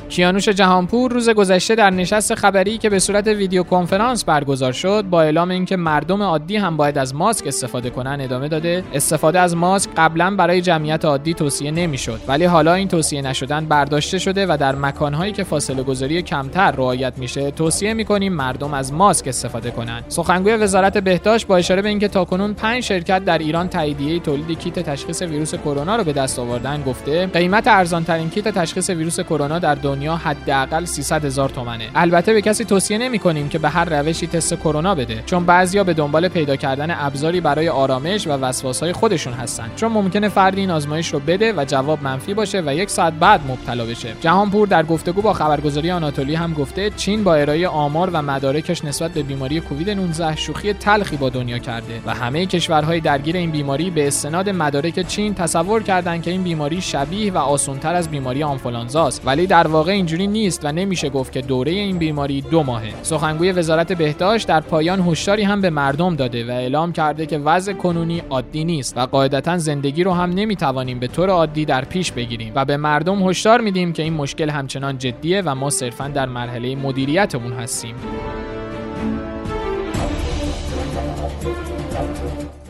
کیانوش 0.08 0.48
جهانپور 0.48 1.12
روز 1.12 1.30
گذشته 1.30 1.74
در 1.74 1.90
نشست 1.90 2.34
خبری 2.34 2.78
که 2.78 2.90
به 2.90 2.98
صورت 2.98 3.26
ویدیو 3.26 3.62
کنفرانس 3.62 4.24
برگزار 4.24 4.72
شد 4.72 5.04
با 5.10 5.22
اعلام 5.22 5.50
اینکه 5.50 5.76
مردم 5.76 6.22
عادی 6.22 6.56
هم 6.56 6.76
باید 6.76 6.98
از 6.98 7.14
ماسک 7.14 7.46
استفاده 7.46 7.90
کنن 7.90 8.18
ادامه 8.20 8.48
داده. 8.48 8.84
استفاده 8.92 9.40
از 9.40 9.56
ماسک 9.56 9.90
قبلا 9.96 10.36
برای 10.36 10.60
جمعیت 10.60 11.04
عادی 11.04 11.34
توصیه 11.34 11.70
نمی‌شد. 11.70 12.20
ولی 12.28 12.44
حالا 12.44 12.74
این 12.74 12.88
توصیه 12.88 13.22
نشدن 13.22 13.64
برداشته 13.66 14.18
شده 14.18 14.46
و 14.46 14.56
در 14.60 14.74
مکانهایی 14.74 15.32
که 15.32 15.44
فاصله 15.44 15.82
گذاری 15.82 16.22
کمتر 16.22 16.70
رعایت 16.70 17.12
میشه 17.18 17.50
توصیه 17.50 17.94
می‌کنیم 17.94 18.32
مردم 18.32 18.74
از 18.74 18.92
ماسک 18.92 19.28
استفاده 19.28 19.70
کنند 19.70 20.04
سخنگوی 20.08 20.52
وزارت 20.52 20.98
بهداشت 20.98 21.46
با 21.46 21.56
اشاره 21.56 21.82
به 21.82 21.88
اینکه 21.88 22.08
تاکنون 22.08 22.54
5 22.54 22.82
شرکت 22.82 23.24
در 23.24 23.38
ایران 23.38 23.68
تاییدیه 23.68 24.18
تولید 24.18 24.58
کیت 24.58 24.78
تشخیص 24.78 25.22
ویروس 25.22 25.54
کرونا 25.54 25.96
رو 25.96 26.04
به 26.04 26.12
دست 26.12 26.38
آوردن 26.38 26.82
گفته 26.82 27.26
قیمت 27.26 27.66
ارزانترین 27.66 28.30
کیت 28.30 28.48
تشخیص 28.48 28.90
ویروس 28.90 29.20
کرونا 29.20 29.58
در 29.58 29.74
دنیا 29.74 29.97
دنیا 29.98 30.16
حداقل 30.16 30.84
300 30.84 31.24
هزار 31.24 31.48
تومنه. 31.48 31.90
البته 31.94 32.32
به 32.32 32.42
کسی 32.42 32.64
توصیه 32.64 32.98
نمی 32.98 33.18
کنیم 33.18 33.48
که 33.48 33.58
به 33.58 33.68
هر 33.68 33.84
روشی 33.84 34.26
تست 34.26 34.54
کرونا 34.54 34.94
بده 34.94 35.22
چون 35.26 35.44
بعضیا 35.44 35.84
به 35.84 35.94
دنبال 35.94 36.28
پیدا 36.28 36.56
کردن 36.56 36.90
ابزاری 36.90 37.40
برای 37.40 37.68
آرامش 37.68 38.26
و 38.26 38.30
وسواسهای 38.30 38.92
خودشون 38.92 39.32
هستن. 39.32 39.70
چون 39.76 39.92
ممکنه 39.92 40.28
فردی 40.28 40.60
این 40.60 40.70
آزمایش 40.70 41.14
رو 41.14 41.20
بده 41.20 41.52
و 41.52 41.64
جواب 41.64 42.02
منفی 42.02 42.34
باشه 42.34 42.62
و 42.66 42.74
یک 42.74 42.90
ساعت 42.90 43.12
بعد 43.12 43.40
مبتلا 43.48 43.84
بشه. 43.86 44.08
جهانپور 44.20 44.68
در 44.68 44.82
گفتگو 44.82 45.22
با 45.22 45.32
خبرگزاری 45.32 45.90
آناتولی 45.90 46.34
هم 46.34 46.52
گفته 46.52 46.90
چین 46.90 47.24
با 47.24 47.34
ارائه 47.34 47.68
آمار 47.68 48.10
و 48.12 48.22
مدارکش 48.22 48.84
نسبت 48.84 49.10
به 49.10 49.22
بیماری 49.22 49.60
کووید 49.60 49.90
19 49.90 50.36
شوخی 50.36 50.72
تلخی 50.72 51.16
با 51.16 51.28
دنیا 51.28 51.58
کرده 51.58 52.00
و 52.06 52.14
همه 52.14 52.46
کشورهای 52.46 53.00
درگیر 53.00 53.36
این 53.36 53.50
بیماری 53.50 53.90
به 53.90 54.06
استناد 54.06 54.50
مدارک 54.50 55.06
چین 55.08 55.34
تصور 55.34 55.82
کردند 55.82 56.22
که 56.22 56.30
این 56.30 56.42
بیماری 56.42 56.80
شبیه 56.80 57.32
و 57.32 57.38
آسونتر 57.38 57.94
از 57.94 58.08
بیماری 58.08 58.42
آنفولانزاست. 58.42 59.22
ولی 59.24 59.46
در 59.46 59.66
واقع 59.66 59.87
اینجوری 59.92 60.26
نیست 60.26 60.64
و 60.64 60.72
نمیشه 60.72 61.08
گفت 61.08 61.32
که 61.32 61.40
دوره 61.40 61.72
این 61.72 61.98
بیماری 61.98 62.40
دو 62.40 62.62
ماهه. 62.62 63.02
سخنگوی 63.02 63.52
وزارت 63.52 63.92
بهداشت 63.92 64.48
در 64.48 64.60
پایان 64.60 65.00
هشداری 65.00 65.42
هم 65.42 65.60
به 65.60 65.70
مردم 65.70 66.16
داده 66.16 66.44
و 66.44 66.50
اعلام 66.50 66.92
کرده 66.92 67.26
که 67.26 67.38
وضع 67.38 67.72
کنونی 67.72 68.22
عادی 68.30 68.64
نیست 68.64 68.96
و 68.96 69.06
قاعدتا 69.06 69.58
زندگی 69.58 70.04
رو 70.04 70.12
هم 70.12 70.30
نمی‌توانیم 70.30 70.98
به 70.98 71.06
طور 71.06 71.30
عادی 71.30 71.64
در 71.64 71.84
پیش 71.84 72.12
بگیریم 72.12 72.52
و 72.54 72.64
به 72.64 72.76
مردم 72.76 73.28
هشدار 73.28 73.60
میدیم 73.60 73.92
که 73.92 74.02
این 74.02 74.12
مشکل 74.12 74.50
همچنان 74.50 74.98
جدیه 74.98 75.42
و 75.44 75.54
ما 75.54 75.70
صرفا 75.70 76.08
در 76.08 76.26
مرحله 76.26 76.76
مدیریت 76.76 77.34
اون 77.34 77.52
هستیم. 77.52 77.94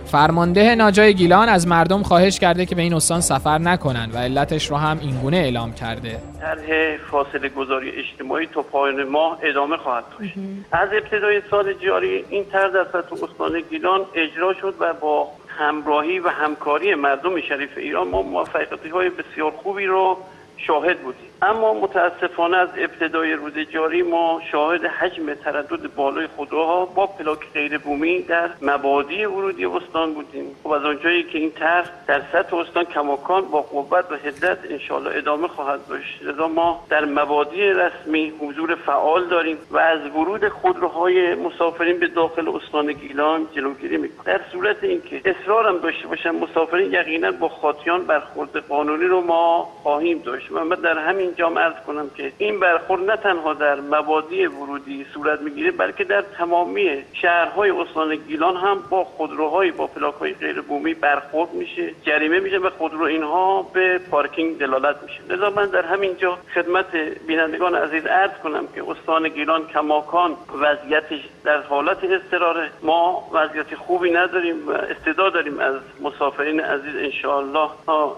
فرمانده 0.09 0.75
ناجای 0.75 1.15
گیلان 1.15 1.49
از 1.49 1.67
مردم 1.67 2.03
خواهش 2.03 2.39
کرده 2.39 2.67
که 2.67 2.75
به 2.75 2.83
این 2.83 2.95
استان 2.95 3.21
سفر 3.21 3.59
نکنند 3.59 4.15
و 4.15 4.19
علتش 4.19 4.71
رو 4.71 4.77
هم 4.77 4.99
اینگونه 5.01 5.37
اعلام 5.37 5.73
کرده. 5.73 6.21
طرح 6.41 6.97
فاصله 7.11 7.49
گذاری 7.49 7.91
اجتماعی 7.91 8.47
تا 8.47 8.63
پایان 8.63 9.05
ماه 9.05 9.39
ادامه 9.43 9.77
خواهد 9.77 10.05
داشت. 10.19 10.35
از 10.73 10.89
ابتدای 10.93 11.43
سال 11.51 11.73
جاری 11.73 12.25
این 12.31 12.45
طرح 12.45 12.69
در 12.69 12.87
سطح 12.93 13.25
استان 13.25 13.61
گیلان 13.71 14.01
اجرا 14.15 14.55
شد 14.55 14.75
و 14.81 14.93
با 14.93 15.29
همراهی 15.49 16.19
و 16.19 16.29
همکاری 16.29 16.95
مردم 16.95 17.41
شریف 17.41 17.71
ایران 17.77 18.09
ما 18.09 18.23
موفقیت 18.23 18.69
های 18.93 19.11
بسیار 19.11 19.51
خوبی 19.51 19.87
رو 19.87 20.17
شاهد 20.57 20.99
بودیم. 20.99 21.28
اما 21.43 21.75
متاسفانه 21.75 22.57
از 22.57 22.69
ابتدای 22.77 23.33
روز 23.33 23.59
جاری 23.59 24.03
ما 24.03 24.41
شاهد 24.53 24.85
حجم 24.85 25.35
تردد 25.35 25.95
بالای 25.95 26.27
خودروها 26.27 26.85
با 26.85 27.07
پلاک 27.07 27.39
غیر 27.55 27.79
بومی 27.79 28.23
در 28.23 28.51
مبادی 28.63 29.25
ورودی 29.25 29.65
استان 29.67 30.15
بودیم. 30.15 30.45
خب 30.63 30.71
از 30.71 30.85
آنجایی 30.85 31.23
که 31.23 31.39
این 31.39 31.51
طرح 31.51 31.91
در 32.07 32.23
سطح 32.33 32.57
استان 32.57 32.85
کماکان 32.85 33.45
با 33.45 33.63
قوت 33.63 34.13
و 34.13 34.17
حدت 34.17 34.59
انشاءالله 34.71 35.17
ادامه 35.17 35.49
خواهد 35.49 35.81
داشت. 35.89 36.23
لذا 36.23 36.49
ما 36.49 36.85
در 36.91 37.05
مبادی 37.05 37.63
رسمی 37.63 38.33
حضور 38.41 38.75
فعال 38.75 39.29
داریم 39.29 39.59
و 39.71 39.79
از 39.79 40.01
ورود 40.17 40.49
خودروهای 40.49 41.35
مسافرین 41.35 41.99
به 41.99 42.07
داخل 42.07 42.49
استان 42.49 42.93
گیلان 42.93 43.47
جلوگیری 43.55 43.97
می‌کنیم. 43.97 44.23
در 44.25 44.41
صورت 44.53 44.85
اینکه 44.85 45.23
اصرارم 45.25 45.79
داشته 45.79 46.09
باشن 46.09 46.31
مسافرین 46.31 46.93
یقینا 46.93 47.31
با 47.31 47.49
خاطیان 47.49 48.05
برخورد 48.05 48.57
قانونی 48.57 49.05
رو 49.05 49.21
ما 49.21 49.69
خواهیم 49.83 50.19
داشت. 50.19 50.53
و 50.53 50.77
در 50.77 50.99
همین 50.99 51.28
اینجا 51.29 51.61
ارز 51.61 51.75
کنم 51.87 52.11
که 52.17 52.33
این 52.39 52.61
برخورد 52.61 53.11
نه 53.11 53.17
تنها 53.17 53.55
در 53.55 53.81
مبادی 53.81 54.47
ورودی 54.47 55.07
صورت 55.15 55.41
می‌گیره 55.41 55.71
بلکه 55.71 56.05
در 56.05 56.23
تمامی 56.23 57.05
شهرهای 57.13 57.71
استان 57.71 58.17
گیلان 58.17 58.57
هم 58.57 58.79
با 58.91 59.05
خودروهای 59.05 59.71
با 59.71 59.87
پلاک‌های 59.87 60.33
غیر 60.33 60.61
بومی 60.61 60.95
برخورد 60.95 61.55
میشه 61.55 61.95
جریمه 62.03 62.41
میشه 62.41 62.59
و 62.59 62.71
خودرو 62.71 63.03
اینها 63.03 63.63
به 63.63 63.99
پارکینگ 63.99 64.59
دلالت 64.59 64.97
میشه. 65.03 65.21
لذا 65.29 65.51
من 65.51 65.67
در 65.67 65.83
همینجا 65.83 66.39
خدمت 66.55 66.97
بینندگان 67.27 67.75
عزیز 67.75 68.07
عرض 68.07 68.31
کنم 68.43 68.65
که 68.75 68.91
استان 68.91 69.29
گیلان 69.29 69.67
کماکان 69.67 70.37
وضعیتش 70.61 71.21
در 71.45 71.63
حالت 71.63 72.05
استراره 72.05 72.71
ما 72.83 73.29
وضعیت 73.33 73.75
خوبی 73.75 74.11
نداریم 74.11 74.69
و 74.69 74.71
استعداد 74.71 75.33
داریم 75.33 75.59
از 75.59 75.75
مسافرین 76.01 76.61
عزیز 76.61 76.97
انشاءالله 76.97 77.71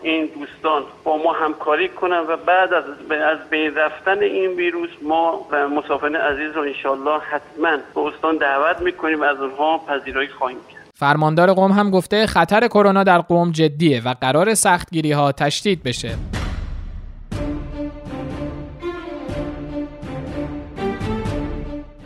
این 0.02 0.26
دوستان 0.26 0.82
با 1.04 1.16
ما 1.16 1.32
همکاری 1.32 1.88
کنن 1.88 2.18
و 2.18 2.36
بعد 2.36 2.74
از 2.74 2.84
از 3.10 3.38
بین 3.50 3.74
رفتن 3.74 4.18
این 4.18 4.50
ویروس 4.50 4.90
ما 5.02 5.46
و 5.50 5.68
مسافرین 5.68 6.16
عزیز 6.16 6.56
رو 6.56 6.62
انشالله 6.62 7.20
حتما 7.20 7.76
به 7.94 8.00
استان 8.00 8.36
دعوت 8.36 8.80
می‌کنیم 8.80 9.22
از 9.22 9.36
اونها 9.40 9.78
پذیرایی 9.78 10.28
خواهیم 10.28 10.58
کرد. 10.72 10.80
فرماندار 10.94 11.52
قوم 11.52 11.72
هم 11.72 11.90
گفته 11.90 12.26
خطر 12.26 12.66
کرونا 12.66 13.04
در 13.04 13.18
قوم 13.18 13.50
جدیه 13.52 14.02
و 14.04 14.14
قرار 14.20 14.54
سختگیری 14.54 15.12
ها 15.12 15.32
تشدید 15.32 15.82
بشه. 15.82 16.39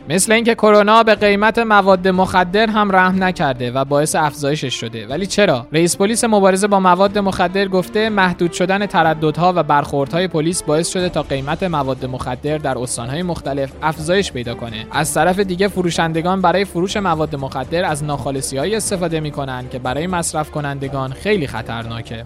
مثل 0.09 0.33
اینکه 0.33 0.55
کرونا 0.55 1.03
به 1.03 1.15
قیمت 1.15 1.59
مواد 1.59 2.09
مخدر 2.09 2.71
هم 2.71 2.97
رحم 2.97 3.25
نکرده 3.25 3.71
و 3.71 3.85
باعث 3.85 4.15
افزایشش 4.15 4.75
شده. 4.75 5.07
ولی 5.07 5.27
چرا؟ 5.27 5.67
رئیس 5.73 5.97
پلیس 5.97 6.25
مبارزه 6.25 6.67
با 6.67 6.81
مواد 6.81 7.19
مخدر 7.19 7.69
گفته 7.69 8.09
محدود 8.09 8.53
شدن 8.53 8.87
ترددها 8.87 9.53
و 9.57 9.63
برخوردهای 9.63 10.29
پلیس 10.29 10.63
باعث 10.63 10.89
شده 10.89 11.09
تا 11.09 11.23
قیمت 11.23 11.63
مواد 11.63 12.07
مخدر 12.07 12.59
در 12.59 12.79
استانهای 12.79 13.23
مختلف 13.23 13.73
افزایش 13.83 14.33
پیدا 14.33 14.55
کنه. 14.55 14.87
از 14.91 15.15
طرف 15.15 15.39
دیگه 15.39 15.69
فروشندگان 15.69 16.41
برای 16.41 16.65
فروش 16.65 16.97
مواد 16.97 17.37
مخدر 17.37 17.85
از 17.85 18.05
ناخالصی 18.05 18.59
استفاده 18.59 19.21
می‌کنن 19.21 19.69
که 19.69 19.79
برای 19.79 20.07
مصرف 20.07 20.51
کنندگان 20.51 21.13
خیلی 21.13 21.47
خطرناکه. 21.47 22.25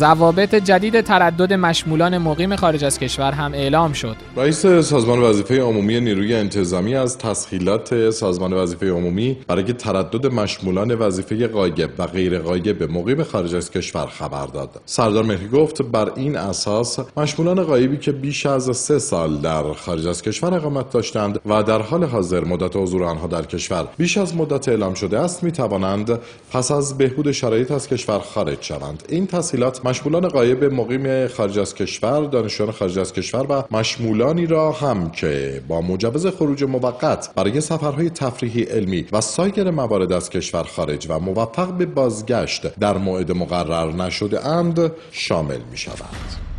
ضوابط 0.00 0.54
جدید 0.54 1.00
تردد 1.00 1.52
مشمولان 1.52 2.18
مقیم 2.18 2.56
خارج 2.56 2.84
از 2.84 2.98
کشور 2.98 3.32
هم 3.32 3.52
اعلام 3.52 3.92
شد. 3.92 4.16
رئیس 4.36 4.66
سازمان 4.66 5.18
وظیفه 5.18 5.60
عمومی 5.60 6.00
نیروی 6.00 6.34
انتظامی 6.34 6.94
از 6.94 7.18
تسهیلات 7.18 8.10
سازمان 8.10 8.52
وظیفه 8.52 8.90
عمومی 8.90 9.36
برای 9.48 9.72
تردد 9.72 10.26
مشمولان 10.26 10.94
وظیفه 10.94 11.46
قایب 11.46 11.90
و 11.98 12.06
غیر 12.06 12.38
قایب 12.38 12.82
مقیم 12.82 13.22
خارج 13.22 13.54
از 13.54 13.70
کشور 13.70 14.06
خبر 14.06 14.46
داد. 14.46 14.80
سردار 14.86 15.24
مهری 15.24 15.48
گفت 15.48 15.82
بر 15.82 16.12
این 16.16 16.36
اساس 16.36 16.98
مشمولان 17.16 17.62
غایبی 17.62 17.96
که 17.96 18.12
بیش 18.12 18.46
از 18.46 18.76
سه 18.76 18.98
سال 18.98 19.36
در 19.36 19.72
خارج 19.72 20.06
از 20.06 20.22
کشور 20.22 20.54
اقامت 20.54 20.90
داشتند 20.90 21.40
و 21.46 21.62
در 21.62 21.82
حال 21.82 22.04
حاضر 22.04 22.44
مدت 22.44 22.76
حضور 22.76 23.04
آنها 23.04 23.26
در 23.26 23.42
کشور 23.42 23.88
بیش 23.98 24.18
از 24.18 24.36
مدت 24.36 24.68
اعلام 24.68 24.94
شده 24.94 25.18
است 25.18 25.42
می 25.42 25.52
توانند 25.52 26.18
پس 26.52 26.70
از 26.70 26.98
بهبود 26.98 27.32
شرایط 27.32 27.70
از 27.70 27.88
کشور 27.88 28.18
خارج 28.18 28.62
شوند. 28.62 29.02
این 29.08 29.26
تسهیلات 29.26 29.80
مشمولان 29.90 30.28
قایب 30.28 30.64
مقیم 30.64 31.26
خارج 31.28 31.58
از 31.58 31.74
کشور 31.74 32.24
دانشجویان 32.24 32.72
خارج 32.72 32.98
از 32.98 33.12
کشور 33.12 33.46
و 33.48 33.64
مشمولانی 33.70 34.46
را 34.46 34.72
هم 34.72 35.10
که 35.10 35.62
با 35.68 35.80
مجوز 35.80 36.26
خروج 36.26 36.64
موقت 36.64 37.30
برای 37.34 37.60
سفرهای 37.60 38.10
تفریحی 38.10 38.62
علمی 38.62 39.06
و 39.12 39.20
سایر 39.20 39.70
موارد 39.70 40.12
از 40.12 40.30
کشور 40.30 40.62
خارج 40.62 41.06
و 41.10 41.18
موفق 41.18 41.72
به 41.72 41.86
بازگشت 41.86 42.78
در 42.78 42.96
موعد 42.96 43.32
مقرر 43.32 43.92
نشده 43.92 44.46
اند 44.46 44.92
شامل 45.10 45.60
می 45.70 45.76
شود. 45.76 46.49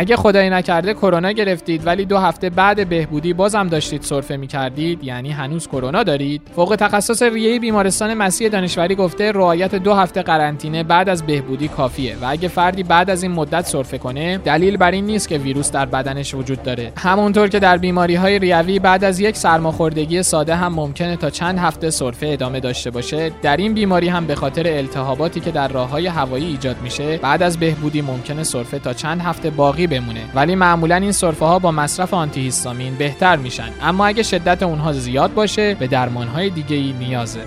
اگه 0.00 0.16
خدایی 0.16 0.50
نکرده 0.50 0.94
کرونا 0.94 1.32
گرفتید 1.32 1.86
ولی 1.86 2.04
دو 2.04 2.18
هفته 2.18 2.50
بعد 2.50 2.88
بهبودی 2.88 3.32
بازم 3.32 3.68
داشتید 3.68 4.02
سرفه 4.02 4.36
می‌کردید 4.36 5.04
یعنی 5.04 5.30
هنوز 5.30 5.66
کرونا 5.68 6.02
دارید. 6.02 6.42
فوق 6.56 6.76
تخصص 6.80 7.22
ریه 7.22 7.58
بیمارستان 7.60 8.14
مسیح 8.14 8.48
دانشوری 8.48 8.94
گفته 8.94 9.32
رعایت 9.32 9.74
دو 9.74 9.94
هفته 9.94 10.22
قرنطینه 10.22 10.82
بعد 10.82 11.08
از 11.08 11.26
بهبودی 11.26 11.68
کافیه 11.68 12.16
و 12.22 12.26
اگه 12.28 12.48
فردی 12.48 12.82
بعد 12.82 13.10
از 13.10 13.22
این 13.22 13.32
مدت 13.32 13.66
سرفه 13.66 13.98
کنه 13.98 14.38
دلیل 14.38 14.76
بر 14.76 14.90
این 14.90 15.06
نیست 15.06 15.28
که 15.28 15.38
ویروس 15.38 15.72
در 15.72 15.86
بدنش 15.86 16.34
وجود 16.34 16.62
داره. 16.62 16.92
همونطور 16.96 17.48
که 17.48 17.58
در 17.58 17.76
بیماری 17.76 18.14
های 18.14 18.38
ریوی 18.38 18.78
بعد 18.78 19.04
از 19.04 19.20
یک 19.20 19.36
سرماخوردگی 19.36 20.22
ساده 20.22 20.54
هم 20.54 20.74
ممکنه 20.74 21.16
تا 21.16 21.30
چند 21.30 21.58
هفته 21.58 21.90
سرفه 21.90 22.26
ادامه 22.26 22.60
داشته 22.60 22.90
باشه 22.90 23.32
در 23.42 23.56
این 23.56 23.74
بیماری 23.74 24.08
هم 24.08 24.26
به 24.26 24.34
خاطر 24.34 24.66
التهاباتی 24.66 25.40
که 25.40 25.50
در 25.50 25.68
راههای 25.68 26.06
هوایی 26.06 26.46
ایجاد 26.46 26.76
میشه 26.82 27.16
بعد 27.16 27.42
از 27.42 27.58
بهبودی 27.58 28.00
ممکنه 28.00 28.42
سرفه 28.42 28.78
تا 28.78 28.92
چند 28.92 29.20
هفته 29.20 29.50
باقی 29.50 29.87
بمونه. 29.88 30.24
ولی 30.34 30.54
معمولا 30.54 30.96
این 30.96 31.12
سرفه 31.12 31.44
ها 31.44 31.58
با 31.58 31.72
مصرف 31.72 32.14
آنتی 32.14 32.40
هیستامین 32.40 32.94
بهتر 32.94 33.36
میشن. 33.36 33.70
اما 33.82 34.06
اگه 34.06 34.22
شدت 34.22 34.62
اونها 34.62 34.92
زیاد 34.92 35.34
باشه 35.34 35.74
به 35.74 35.86
درمان 35.86 36.28
های 36.28 36.50
دیگه 36.50 36.76
ای 36.76 36.92
نیازه. 36.92 37.44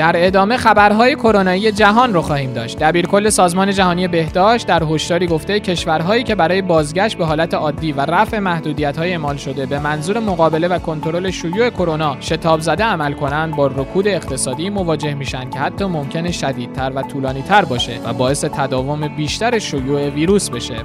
در 0.00 0.26
ادامه 0.26 0.56
خبرهای 0.56 1.14
کرونایی 1.14 1.72
جهان 1.72 2.14
رو 2.14 2.22
خواهیم 2.22 2.52
داشت. 2.52 2.78
دبیرکل 2.78 3.28
سازمان 3.28 3.72
جهانی 3.72 4.08
بهداشت 4.08 4.66
در 4.66 4.82
هشداری 4.82 5.26
گفته 5.26 5.60
کشورهایی 5.60 6.22
که 6.22 6.34
برای 6.34 6.62
بازگشت 6.62 7.18
به 7.18 7.24
حالت 7.24 7.54
عادی 7.54 7.92
و 7.92 8.00
رفع 8.00 8.38
محدودیت‌های 8.38 9.10
اعمال 9.10 9.36
شده 9.36 9.66
به 9.66 9.78
منظور 9.78 10.20
مقابله 10.20 10.68
و 10.68 10.78
کنترل 10.78 11.30
شیوع 11.30 11.70
کرونا 11.70 12.16
شتاب 12.20 12.60
زده 12.60 12.84
عمل 12.84 13.12
کنند 13.12 13.56
با 13.56 13.66
رکود 13.66 14.08
اقتصادی 14.08 14.70
مواجه 14.70 15.14
میشن 15.14 15.50
که 15.50 15.58
حتی 15.58 15.84
ممکنه 15.84 16.32
شدیدتر 16.32 16.92
و 16.94 17.02
طولانیتر 17.02 17.64
باشه 17.64 18.00
و 18.04 18.12
باعث 18.12 18.44
تداوم 18.44 19.08
بیشتر 19.08 19.58
شیوع 19.58 20.08
ویروس 20.08 20.50
بشه. 20.50 20.76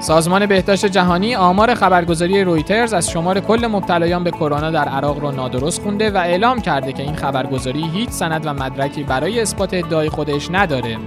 سازمان 0.00 0.46
بهداشت 0.46 0.86
جهانی 0.86 1.34
آمار 1.34 1.74
خبرگزاری 1.74 2.44
رویترز 2.44 2.92
از 2.92 3.10
شمار 3.10 3.40
کل 3.40 3.66
مبتلایان 3.66 4.24
به 4.24 4.30
کرونا 4.30 4.70
در 4.70 4.88
عراق 4.88 5.22
را 5.22 5.30
نادرست 5.30 5.82
خونده 5.82 6.10
و 6.10 6.16
اعلام 6.16 6.60
کرده 6.60 6.92
که 6.92 7.02
این 7.02 7.14
خبرگزاری 7.14 7.84
هیچ 7.94 8.10
سند 8.10 8.46
و 8.46 8.52
مدرکی 8.52 9.02
برای 9.02 9.40
اثبات 9.40 9.74
ادعای 9.74 10.08
خودش 10.08 10.48
نداره. 10.50 10.98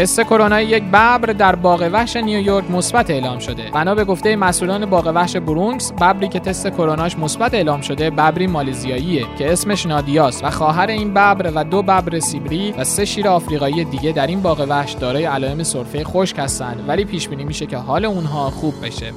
تست 0.00 0.20
کرونا 0.20 0.60
یک 0.60 0.82
ببر 0.82 1.18
در 1.18 1.54
باغ 1.54 1.88
وحش 1.92 2.16
نیویورک 2.16 2.70
مثبت 2.70 3.10
اعلام 3.10 3.38
شده. 3.38 3.70
بنا 3.74 3.94
به 3.94 4.04
گفته 4.04 4.36
مسئولان 4.36 4.86
باغ 4.86 5.12
وحش 5.14 5.36
برونکس، 5.36 5.92
ببری 5.92 6.28
که 6.28 6.40
تست 6.40 6.68
کروناش 6.68 7.18
مثبت 7.18 7.54
اعلام 7.54 7.80
شده، 7.80 8.10
ببری 8.10 8.46
مالزیاییه 8.46 9.26
که 9.38 9.52
اسمش 9.52 9.86
نادیاس 9.86 10.44
و 10.44 10.50
خواهر 10.50 10.86
این 10.86 11.10
ببر 11.10 11.52
و 11.54 11.64
دو 11.64 11.82
ببر 11.82 12.18
سیبری 12.18 12.74
و 12.78 12.84
سه 12.84 13.04
شیر 13.04 13.28
آفریقایی 13.28 13.84
دیگه 13.84 14.12
در 14.12 14.26
این 14.26 14.42
باغ 14.42 14.66
وحش 14.68 14.92
دارای 14.92 15.24
علائم 15.24 15.62
سرفه 15.62 16.04
خشک 16.04 16.38
هستند 16.38 16.84
ولی 16.88 17.04
پیش 17.04 17.28
بینی 17.28 17.44
میشه 17.44 17.66
که 17.66 17.76
حال 17.76 18.04
اونها 18.04 18.50
خوب 18.50 18.74
بشه. 18.86 19.12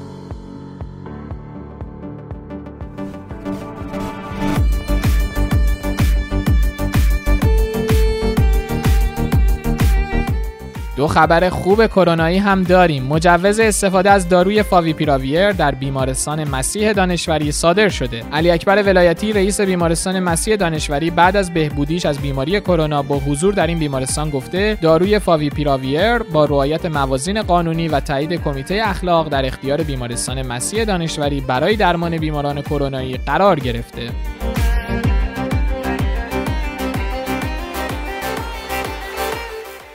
دو 11.04 11.08
خبر 11.08 11.50
خوب 11.50 11.88
کرونایی 11.88 12.38
هم 12.38 12.64
داریم. 12.64 13.04
مجوز 13.04 13.60
استفاده 13.60 14.10
از 14.12 14.30
داروی 14.30 14.64
فاویپیراویر 14.64 15.52
در 15.52 15.76
بیمارستان 15.76 16.44
مسیح 16.44 16.92
دانشوری 16.94 17.52
صادر 17.52 17.90
شده. 17.90 18.24
علی 18.32 18.52
اکبر 18.52 18.84
ولایتی 18.84 19.34
رئیس 19.34 19.62
بیمارستان 19.62 20.20
مسیح 20.20 20.56
دانشوری 20.56 21.10
بعد 21.10 21.38
از 21.38 21.54
بهبودیش 21.54 22.06
از 22.06 22.20
بیماری 22.20 22.60
کرونا 22.60 23.02
با 23.02 23.20
حضور 23.20 23.54
در 23.54 23.68
این 23.68 23.80
بیمارستان 23.80 24.30
گفته 24.30 24.78
داروی 24.82 25.20
فاویپیراویر 25.20 26.18
با 26.18 26.46
رعایت 26.46 26.86
موازین 26.86 27.42
قانونی 27.42 27.88
و 27.88 28.00
تایید 28.00 28.34
کمیته 28.34 28.82
اخلاق 28.84 29.30
در 29.30 29.46
اختیار 29.46 29.84
بیمارستان 29.84 30.42
مسیح 30.42 30.84
دانشوری 30.84 31.42
برای 31.42 31.76
درمان 31.76 32.18
بیماران 32.18 32.62
کرونایی 32.62 33.18
قرار 33.18 33.60
گرفته. 33.60 34.10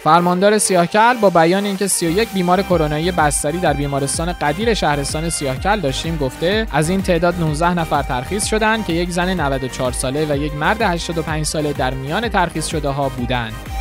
فرماندار 0.03 0.59
سیاهکل 0.59 1.17
با 1.21 1.31
بیان 1.31 1.65
اینکه 1.65 1.87
31 1.87 2.29
بیمار 2.29 2.63
کرونایی 2.63 3.13
بستری 3.13 3.59
در 3.59 3.73
بیمارستان 3.73 4.33
قدیر 4.33 4.75
شهرستان 4.75 5.31
سیاهکل 5.31 5.81
داشتیم 5.81 6.17
گفته 6.17 6.67
از 6.73 6.89
این 6.91 7.03
تعداد 7.03 7.41
19 7.41 7.75
نفر 7.75 8.03
ترخیص 8.03 8.45
شدند 8.45 8.87
که 8.87 8.93
یک 8.93 9.11
زن 9.11 9.41
94 9.41 9.93
ساله 9.93 10.27
و 10.31 10.37
یک 10.37 10.55
مرد 10.55 10.83
85 10.83 11.47
ساله 11.47 11.73
در 11.73 11.95
میان 11.95 12.29
ترخیص 12.29 12.67
شده 12.67 12.89
ها 12.89 13.09
بودند. 13.09 13.78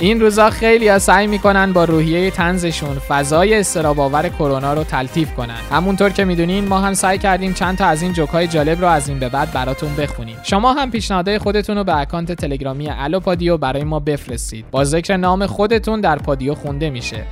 این 0.00 0.20
روزا 0.20 0.50
خیلی 0.50 0.88
ها 0.88 0.98
سعی 0.98 1.26
می‌کنن 1.26 1.72
با 1.72 1.84
روحیه 1.84 2.30
تنزشون 2.30 2.98
فضای 2.98 3.54
استراباور 3.54 4.28
کرونا 4.28 4.74
رو 4.74 4.84
تلطیف 4.84 5.34
کنن. 5.34 5.60
همونطور 5.70 6.10
که 6.10 6.24
می‌دونین 6.24 6.68
ما 6.68 6.80
هم 6.80 6.94
سعی 6.94 7.18
کردیم 7.18 7.52
چند 7.52 7.78
تا 7.78 7.86
از 7.86 8.02
این 8.02 8.12
جوکای 8.12 8.46
جالب 8.46 8.80
رو 8.80 8.86
از 8.86 9.08
این 9.08 9.18
به 9.18 9.28
بعد 9.28 9.52
براتون 9.52 9.96
بخونیم. 9.96 10.36
شما 10.42 10.72
هم 10.72 10.90
پیشنهادهای 10.90 11.38
خودتون 11.38 11.76
رو 11.76 11.84
به 11.84 11.96
اکانت 11.96 12.32
تلگرامی 12.32 12.88
الو 12.90 13.20
پادیو 13.20 13.56
برای 13.56 13.84
ما 13.84 14.00
بفرستید. 14.00 14.64
با 14.70 14.84
ذکر 14.84 15.16
نام 15.16 15.46
خودتون 15.46 16.00
در 16.00 16.18
پادیو 16.18 16.54
خونده 16.54 16.90
میشه. 16.90 17.24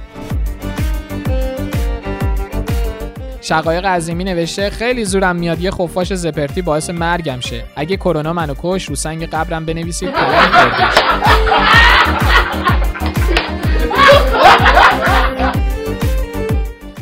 شقایق 3.40 3.84
عظیمی 3.84 4.24
نوشته 4.24 4.70
خیلی 4.70 5.04
زورم 5.04 5.36
میاد 5.36 5.60
یه 5.60 5.70
خفاش 5.70 6.14
زپرتی 6.14 6.62
باعث 6.62 6.90
مرگم 6.90 7.40
شه. 7.40 7.64
اگه 7.76 7.96
کرونا 7.96 8.32
منو 8.32 8.54
کش 8.62 8.84
رو 8.84 8.96
سنگ 8.96 9.26
قبرم 9.26 9.64
بنویسید 9.64 10.10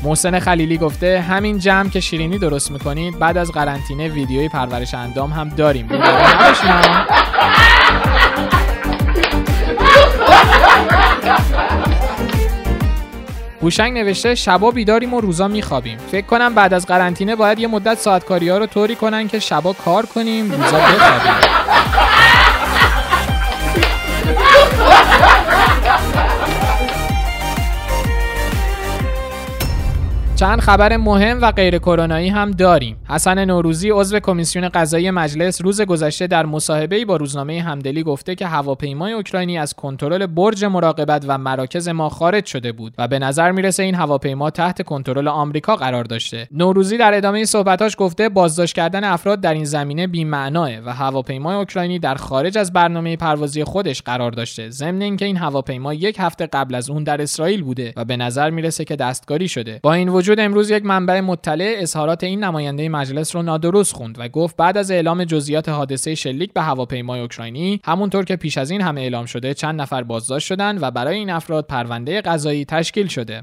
محسن 0.06 0.38
خلیلی 0.38 0.78
گفته 0.78 1.20
همین 1.20 1.58
جمع 1.58 1.88
که 1.88 2.00
شیرینی 2.00 2.38
درست 2.38 2.70
می‌کنید 2.70 3.18
بعد 3.18 3.38
از 3.38 3.52
قرنطینه 3.52 4.08
ویدیوی 4.08 4.48
پرورش 4.48 4.94
اندام 4.94 5.30
هم 5.30 5.48
داریم. 5.48 5.88
هوشنگ 13.62 13.98
نوشته 13.98 14.34
شبا 14.34 14.70
بیداریم 14.70 15.14
و 15.14 15.20
روزا 15.20 15.48
میخوابیم. 15.48 15.98
فکر 15.98 16.26
کنم 16.26 16.54
بعد 16.54 16.74
از 16.74 16.86
قرنطینه 16.86 17.36
باید 17.36 17.58
یه 17.58 17.68
مدت 17.68 17.98
ساعت 17.98 18.24
کاری 18.24 18.48
ها 18.48 18.58
رو 18.58 18.66
طوری 18.66 18.94
کنن 18.94 19.28
که 19.28 19.38
شبا 19.38 19.72
کار 19.72 20.06
کنیم 20.06 20.50
روزا 20.50 20.78
بخوابیم. 20.78 22.05
چند 30.36 30.60
خبر 30.60 30.96
مهم 30.96 31.38
و 31.42 31.52
غیر 31.52 31.78
کرونایی 31.78 32.28
هم 32.28 32.50
داریم. 32.50 32.96
حسن 33.08 33.44
نوروزی 33.44 33.90
عضو 33.90 34.20
کمیسیون 34.20 34.68
قضایی 34.68 35.10
مجلس 35.10 35.62
روز 35.62 35.80
گذشته 35.80 36.26
در 36.26 36.46
مصاحبه‌ای 36.46 37.04
با 37.04 37.16
روزنامه 37.16 37.62
همدلی 37.62 38.02
گفته 38.02 38.34
که 38.34 38.46
هواپیمای 38.46 39.12
اوکراینی 39.12 39.58
از 39.58 39.74
کنترل 39.74 40.26
برج 40.26 40.64
مراقبت 40.64 41.24
و 41.28 41.38
مراکز 41.38 41.88
ما 41.88 42.08
خارج 42.08 42.46
شده 42.46 42.72
بود 42.72 42.94
و 42.98 43.08
به 43.08 43.18
نظر 43.18 43.50
می‌رسه 43.50 43.82
این 43.82 43.94
هواپیما 43.94 44.50
تحت 44.50 44.82
کنترل 44.82 45.28
آمریکا 45.28 45.76
قرار 45.76 46.04
داشته. 46.04 46.48
نوروزی 46.50 46.96
در 46.96 47.14
ادامه 47.14 47.44
صحبتاش 47.44 47.94
گفته 47.98 48.28
بازداشت 48.28 48.74
کردن 48.74 49.04
افراد 49.04 49.40
در 49.40 49.54
این 49.54 49.64
زمینه 49.64 50.06
بی‌معناه 50.06 50.70
و 50.86 50.92
هواپیمای 50.92 51.56
اوکراینی 51.56 51.98
در 51.98 52.14
خارج 52.14 52.58
از 52.58 52.72
برنامه 52.72 53.16
پروازی 53.16 53.64
خودش 53.64 54.02
قرار 54.02 54.30
داشته. 54.30 54.70
ضمن 54.70 55.02
اینکه 55.02 55.24
این 55.24 55.36
هواپیما 55.36 55.94
یک 55.94 56.16
هفته 56.18 56.46
قبل 56.46 56.74
از 56.74 56.90
اون 56.90 57.04
در 57.04 57.22
اسرائیل 57.22 57.62
بوده 57.62 57.92
و 57.96 58.04
به 58.04 58.16
نظر 58.16 58.50
می‌رسه 58.50 58.84
که 58.84 58.96
دستکاری 58.96 59.48
شده. 59.48 59.80
با 59.82 59.92
این 59.92 60.08
وجود 60.08 60.25
امروز 60.38 60.70
یک 60.70 60.84
منبع 60.84 61.20
مطلع 61.20 61.74
اظهارات 61.78 62.24
این 62.24 62.44
نماینده 62.44 62.88
مجلس 62.88 63.36
رو 63.36 63.42
نادرست 63.42 63.94
خوند 63.94 64.18
و 64.18 64.28
گفت 64.28 64.56
بعد 64.56 64.78
از 64.78 64.90
اعلام 64.90 65.24
جزئیات 65.24 65.68
حادثه 65.68 66.14
شلیک 66.14 66.52
به 66.52 66.62
هواپیمای 66.62 67.20
اوکراینی 67.20 67.80
همونطور 67.84 68.24
که 68.24 68.36
پیش 68.36 68.58
از 68.58 68.70
این 68.70 68.80
هم 68.80 68.96
اعلام 68.96 69.26
شده 69.26 69.54
چند 69.54 69.80
نفر 69.80 70.02
بازداشت 70.02 70.46
شدند 70.46 70.82
و 70.82 70.90
برای 70.90 71.16
این 71.16 71.30
افراد 71.30 71.66
پرونده 71.66 72.20
قضایی 72.20 72.64
تشکیل 72.64 73.06
شده. 73.06 73.42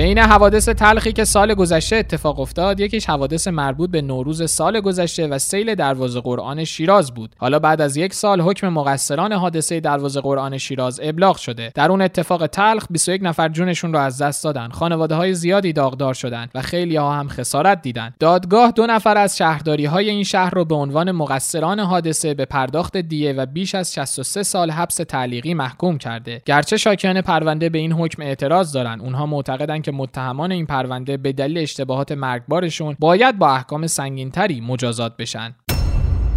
بین 0.00 0.18
حوادث 0.18 0.68
تلخی 0.68 1.12
که 1.12 1.24
سال 1.24 1.54
گذشته 1.54 1.96
اتفاق 1.96 2.40
افتاد 2.40 2.80
یکیش 2.80 3.06
حوادث 3.06 3.48
مربوط 3.48 3.90
به 3.90 4.02
نوروز 4.02 4.50
سال 4.50 4.80
گذشته 4.80 5.26
و 5.26 5.38
سیل 5.38 5.74
دروازه 5.74 6.20
قرآن 6.20 6.64
شیراز 6.64 7.14
بود. 7.14 7.34
حالا 7.38 7.58
بعد 7.58 7.80
از 7.80 7.96
یک 7.96 8.14
سال 8.14 8.40
حکم 8.40 8.68
مقصران 8.68 9.32
حادثه 9.32 9.80
دروازه 9.80 10.20
قرآن 10.20 10.58
شیراز 10.58 11.00
ابلاغ 11.02 11.36
شده. 11.36 11.72
در 11.74 11.90
اون 11.90 12.02
اتفاق 12.02 12.46
تلخ 12.46 12.86
21 12.90 13.20
نفر 13.24 13.48
جونشون 13.48 13.92
رو 13.92 13.98
از 13.98 14.22
دست 14.22 14.44
دادن. 14.44 14.68
خانواده 14.68 15.14
های 15.14 15.34
زیادی 15.34 15.72
داغدار 15.72 16.14
شدند 16.14 16.50
و 16.54 16.62
خیلی 16.62 16.96
ها 16.96 17.14
هم 17.14 17.28
خسارت 17.28 17.82
دیدن. 17.82 18.14
دادگاه 18.20 18.70
دو 18.70 18.86
نفر 18.86 19.18
از 19.18 19.36
شهرداری 19.36 19.84
های 19.84 20.10
این 20.10 20.24
شهر 20.24 20.50
رو 20.50 20.64
به 20.64 20.74
عنوان 20.74 21.12
مقصران 21.12 21.80
حادثه 21.80 22.34
به 22.34 22.44
پرداخت 22.44 22.96
دیه 22.96 23.32
و 23.32 23.46
بیش 23.46 23.74
از 23.74 23.94
63 23.94 24.42
سال 24.42 24.70
حبس 24.70 24.96
تعلیقی 24.96 25.54
محکوم 25.54 25.98
کرده. 25.98 26.42
گرچه 26.46 26.76
شاکیان 26.76 27.20
پرونده 27.20 27.68
به 27.68 27.78
این 27.78 27.92
حکم 27.92 28.22
اعتراض 28.22 28.72
دارن 28.72 29.00
اونها 29.00 29.26
معتقدن 29.26 29.80
متهمان 29.90 30.52
این 30.52 30.66
پرونده 30.66 31.16
به 31.16 31.32
دلیل 31.32 31.58
اشتباهات 31.58 32.12
مرگبارشون 32.12 32.96
باید 32.98 33.38
با 33.38 33.54
احکام 33.54 33.86
سنگینتری 33.86 34.60
مجازات 34.60 35.16
بشن. 35.16 35.54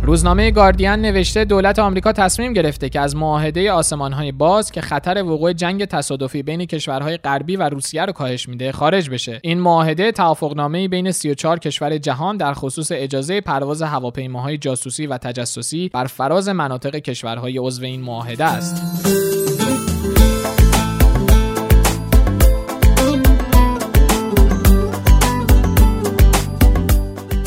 روزنامه 0.05 0.51
گاردین 0.51 0.89
نوشته 0.89 1.45
دولت 1.45 1.79
آمریکا 1.79 2.11
تصمیم 2.11 2.53
گرفته 2.53 2.89
که 2.89 2.99
از 2.99 3.15
معاهده 3.15 3.71
آسمانهای 3.71 4.31
باز 4.31 4.71
که 4.71 4.81
خطر 4.81 5.23
وقوع 5.23 5.53
جنگ 5.53 5.85
تصادفی 5.85 6.43
بین 6.43 6.65
کشورهای 6.65 7.17
غربی 7.17 7.55
و 7.55 7.69
روسیه 7.69 8.05
رو 8.05 8.11
کاهش 8.11 8.49
میده 8.49 8.71
خارج 8.71 9.09
بشه. 9.09 9.39
این 9.43 9.59
معاهده 9.59 10.11
توافقنامه 10.11 10.87
بین 10.87 11.11
34 11.11 11.59
کشور 11.59 11.97
جهان 11.97 12.37
در 12.37 12.53
خصوص 12.53 12.91
اجازه 12.91 13.41
پرواز 13.41 13.81
هواپیماهای 13.81 14.57
جاسوسی 14.57 15.07
و 15.07 15.17
تجسسی 15.17 15.89
بر 15.93 16.05
فراز 16.05 16.49
مناطق 16.49 16.95
کشورهای 16.95 17.57
عضو 17.57 17.83
این 17.83 18.01
معاهده 18.01 18.45
است. 18.45 19.42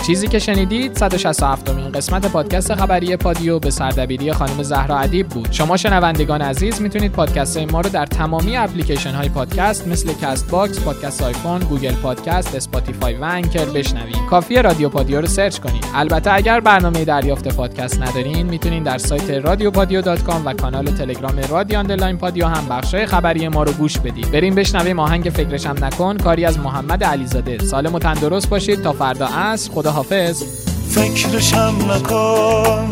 چیزی 0.06 0.28
که 0.28 0.38
شنیدید 0.38 0.96
167 0.96 1.70
مین 1.70 1.92
قسمت 1.92 2.26
پادکست 2.26 2.74
خبری 2.74 3.16
پادیو 3.16 3.58
به 3.58 3.70
سردبیری 3.70 4.32
خانم 4.32 4.62
زهرا 4.62 4.98
ادیب 4.98 5.28
بود. 5.28 5.48
شما 5.50 5.76
شنوندگان 5.76 6.42
عزیز 6.42 6.82
می‌تونید 6.82 7.12
پادکست 7.12 7.58
ما 7.72 7.80
رو 7.80 7.90
در 7.90 8.06
تمامی 8.06 8.56
اپلیکیشن 8.56 9.10
های 9.10 9.28
پادکست 9.28 9.88
مثل 9.88 10.12
Castbox، 10.22 10.80
پادکست 10.80 11.22
آیفون، 11.22 11.58
Google 11.58 11.92
Podcast، 11.92 12.54
Spotify 12.54 13.14
و 13.14 13.24
Anchor 13.24 13.64
بشنوید. 13.64 14.16
کافیه 14.30 14.62
رادیو 14.62 14.88
پادیو 14.88 15.20
رو 15.20 15.26
search 15.26 15.58
کنید. 15.58 15.84
البته 15.94 16.32
اگر 16.34 16.60
برنامه 16.60 17.04
دریافت 17.04 17.56
پادکست 17.56 18.02
ندارین 18.02 18.46
می‌تونید 18.46 18.84
در 18.84 18.98
سایت 18.98 19.30
پادیو 19.70 20.00
و 20.44 20.52
کانال 20.52 20.84
تلگرام 20.84 21.38
رادیو 21.50 21.78
underline 21.78 22.16
پادیو 22.16 22.46
هم 22.46 22.68
بخشای 22.68 23.06
خبری 23.06 23.48
ما 23.48 23.62
رو 23.62 23.72
گوش 23.72 23.98
بدید. 23.98 24.30
بریم 24.30 24.54
بشنویم 24.54 24.98
آهنگ 24.98 25.24
فکرشم 25.24 25.74
نکن 25.82 26.16
کاری 26.16 26.44
از 26.44 26.58
محمد 26.58 27.04
علیزاده. 27.04 27.58
سالم 27.58 27.94
و 27.94 27.98
تندرست 27.98 28.48
باشید 28.48 28.82
تا 28.82 28.92
فردا 28.92 29.26
عصر. 29.26 29.72
خدا 29.72 29.95
حافظ. 29.96 30.42
فکرشم 30.90 31.74
نکن. 31.90 32.90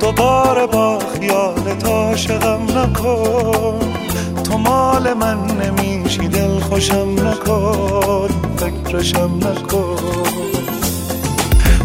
دوباره 0.00 0.66
با 0.66 0.98
خیال 0.98 1.84
عاشقم 1.84 2.62
نکن. 2.78 3.78
تو 4.44 4.58
مال 4.58 5.14
من 5.14 5.38
نمیشی 5.46 6.28
دل 6.28 6.60
خوشم 6.60 7.08
نکن. 7.28 8.28
فکرشم 8.56 9.30
نکن. 9.42 9.96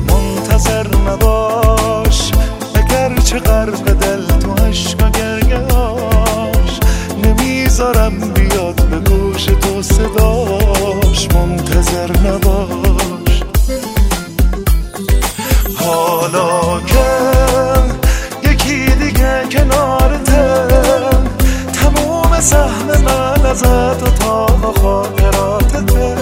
منتظر 0.09 0.87
نباش 1.09 2.31
اگر 2.75 3.15
چه 3.19 3.39
غرق 3.39 3.93
دل 3.93 4.25
تو 4.25 4.65
عشق 4.65 5.05
و 5.05 5.09
گرگاش 5.09 6.79
نمی‌ذارم 7.23 8.19
بیاد 8.19 8.85
به 8.89 8.99
گوش 8.99 9.45
تو 9.45 9.81
صداش. 9.81 11.27
منتظر 11.35 12.11
نباش. 12.17 13.10
حالا 15.85 16.79
که 16.79 17.05
یکی 18.49 18.85
دیگه 18.85 19.43
کنارته 19.51 20.67
تموم 21.73 22.39
سهم 22.39 23.01
من 23.05 23.45
ازت 23.45 24.03
و 24.03 24.11
تا 24.19 24.45
خاطراتته 24.81 26.15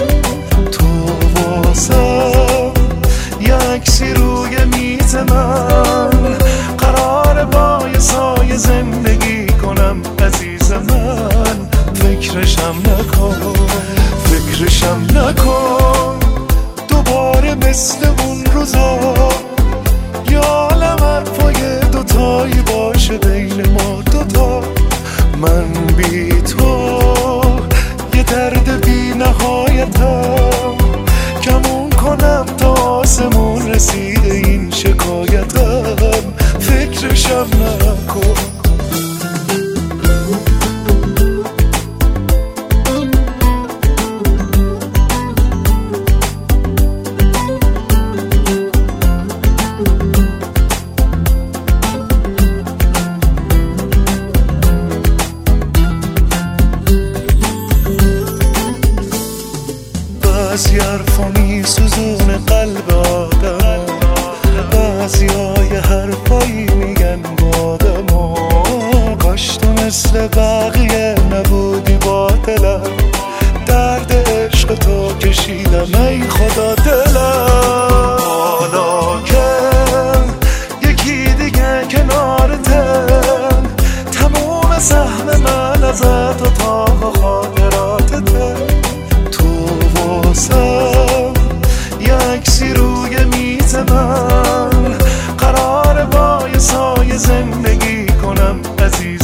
تو 0.72 0.86
واسم 1.34 2.72
یکسی 3.40 4.14
روی 4.14 4.64
میز 4.64 5.14
من. 5.14 5.69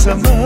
عزیز 0.09 0.46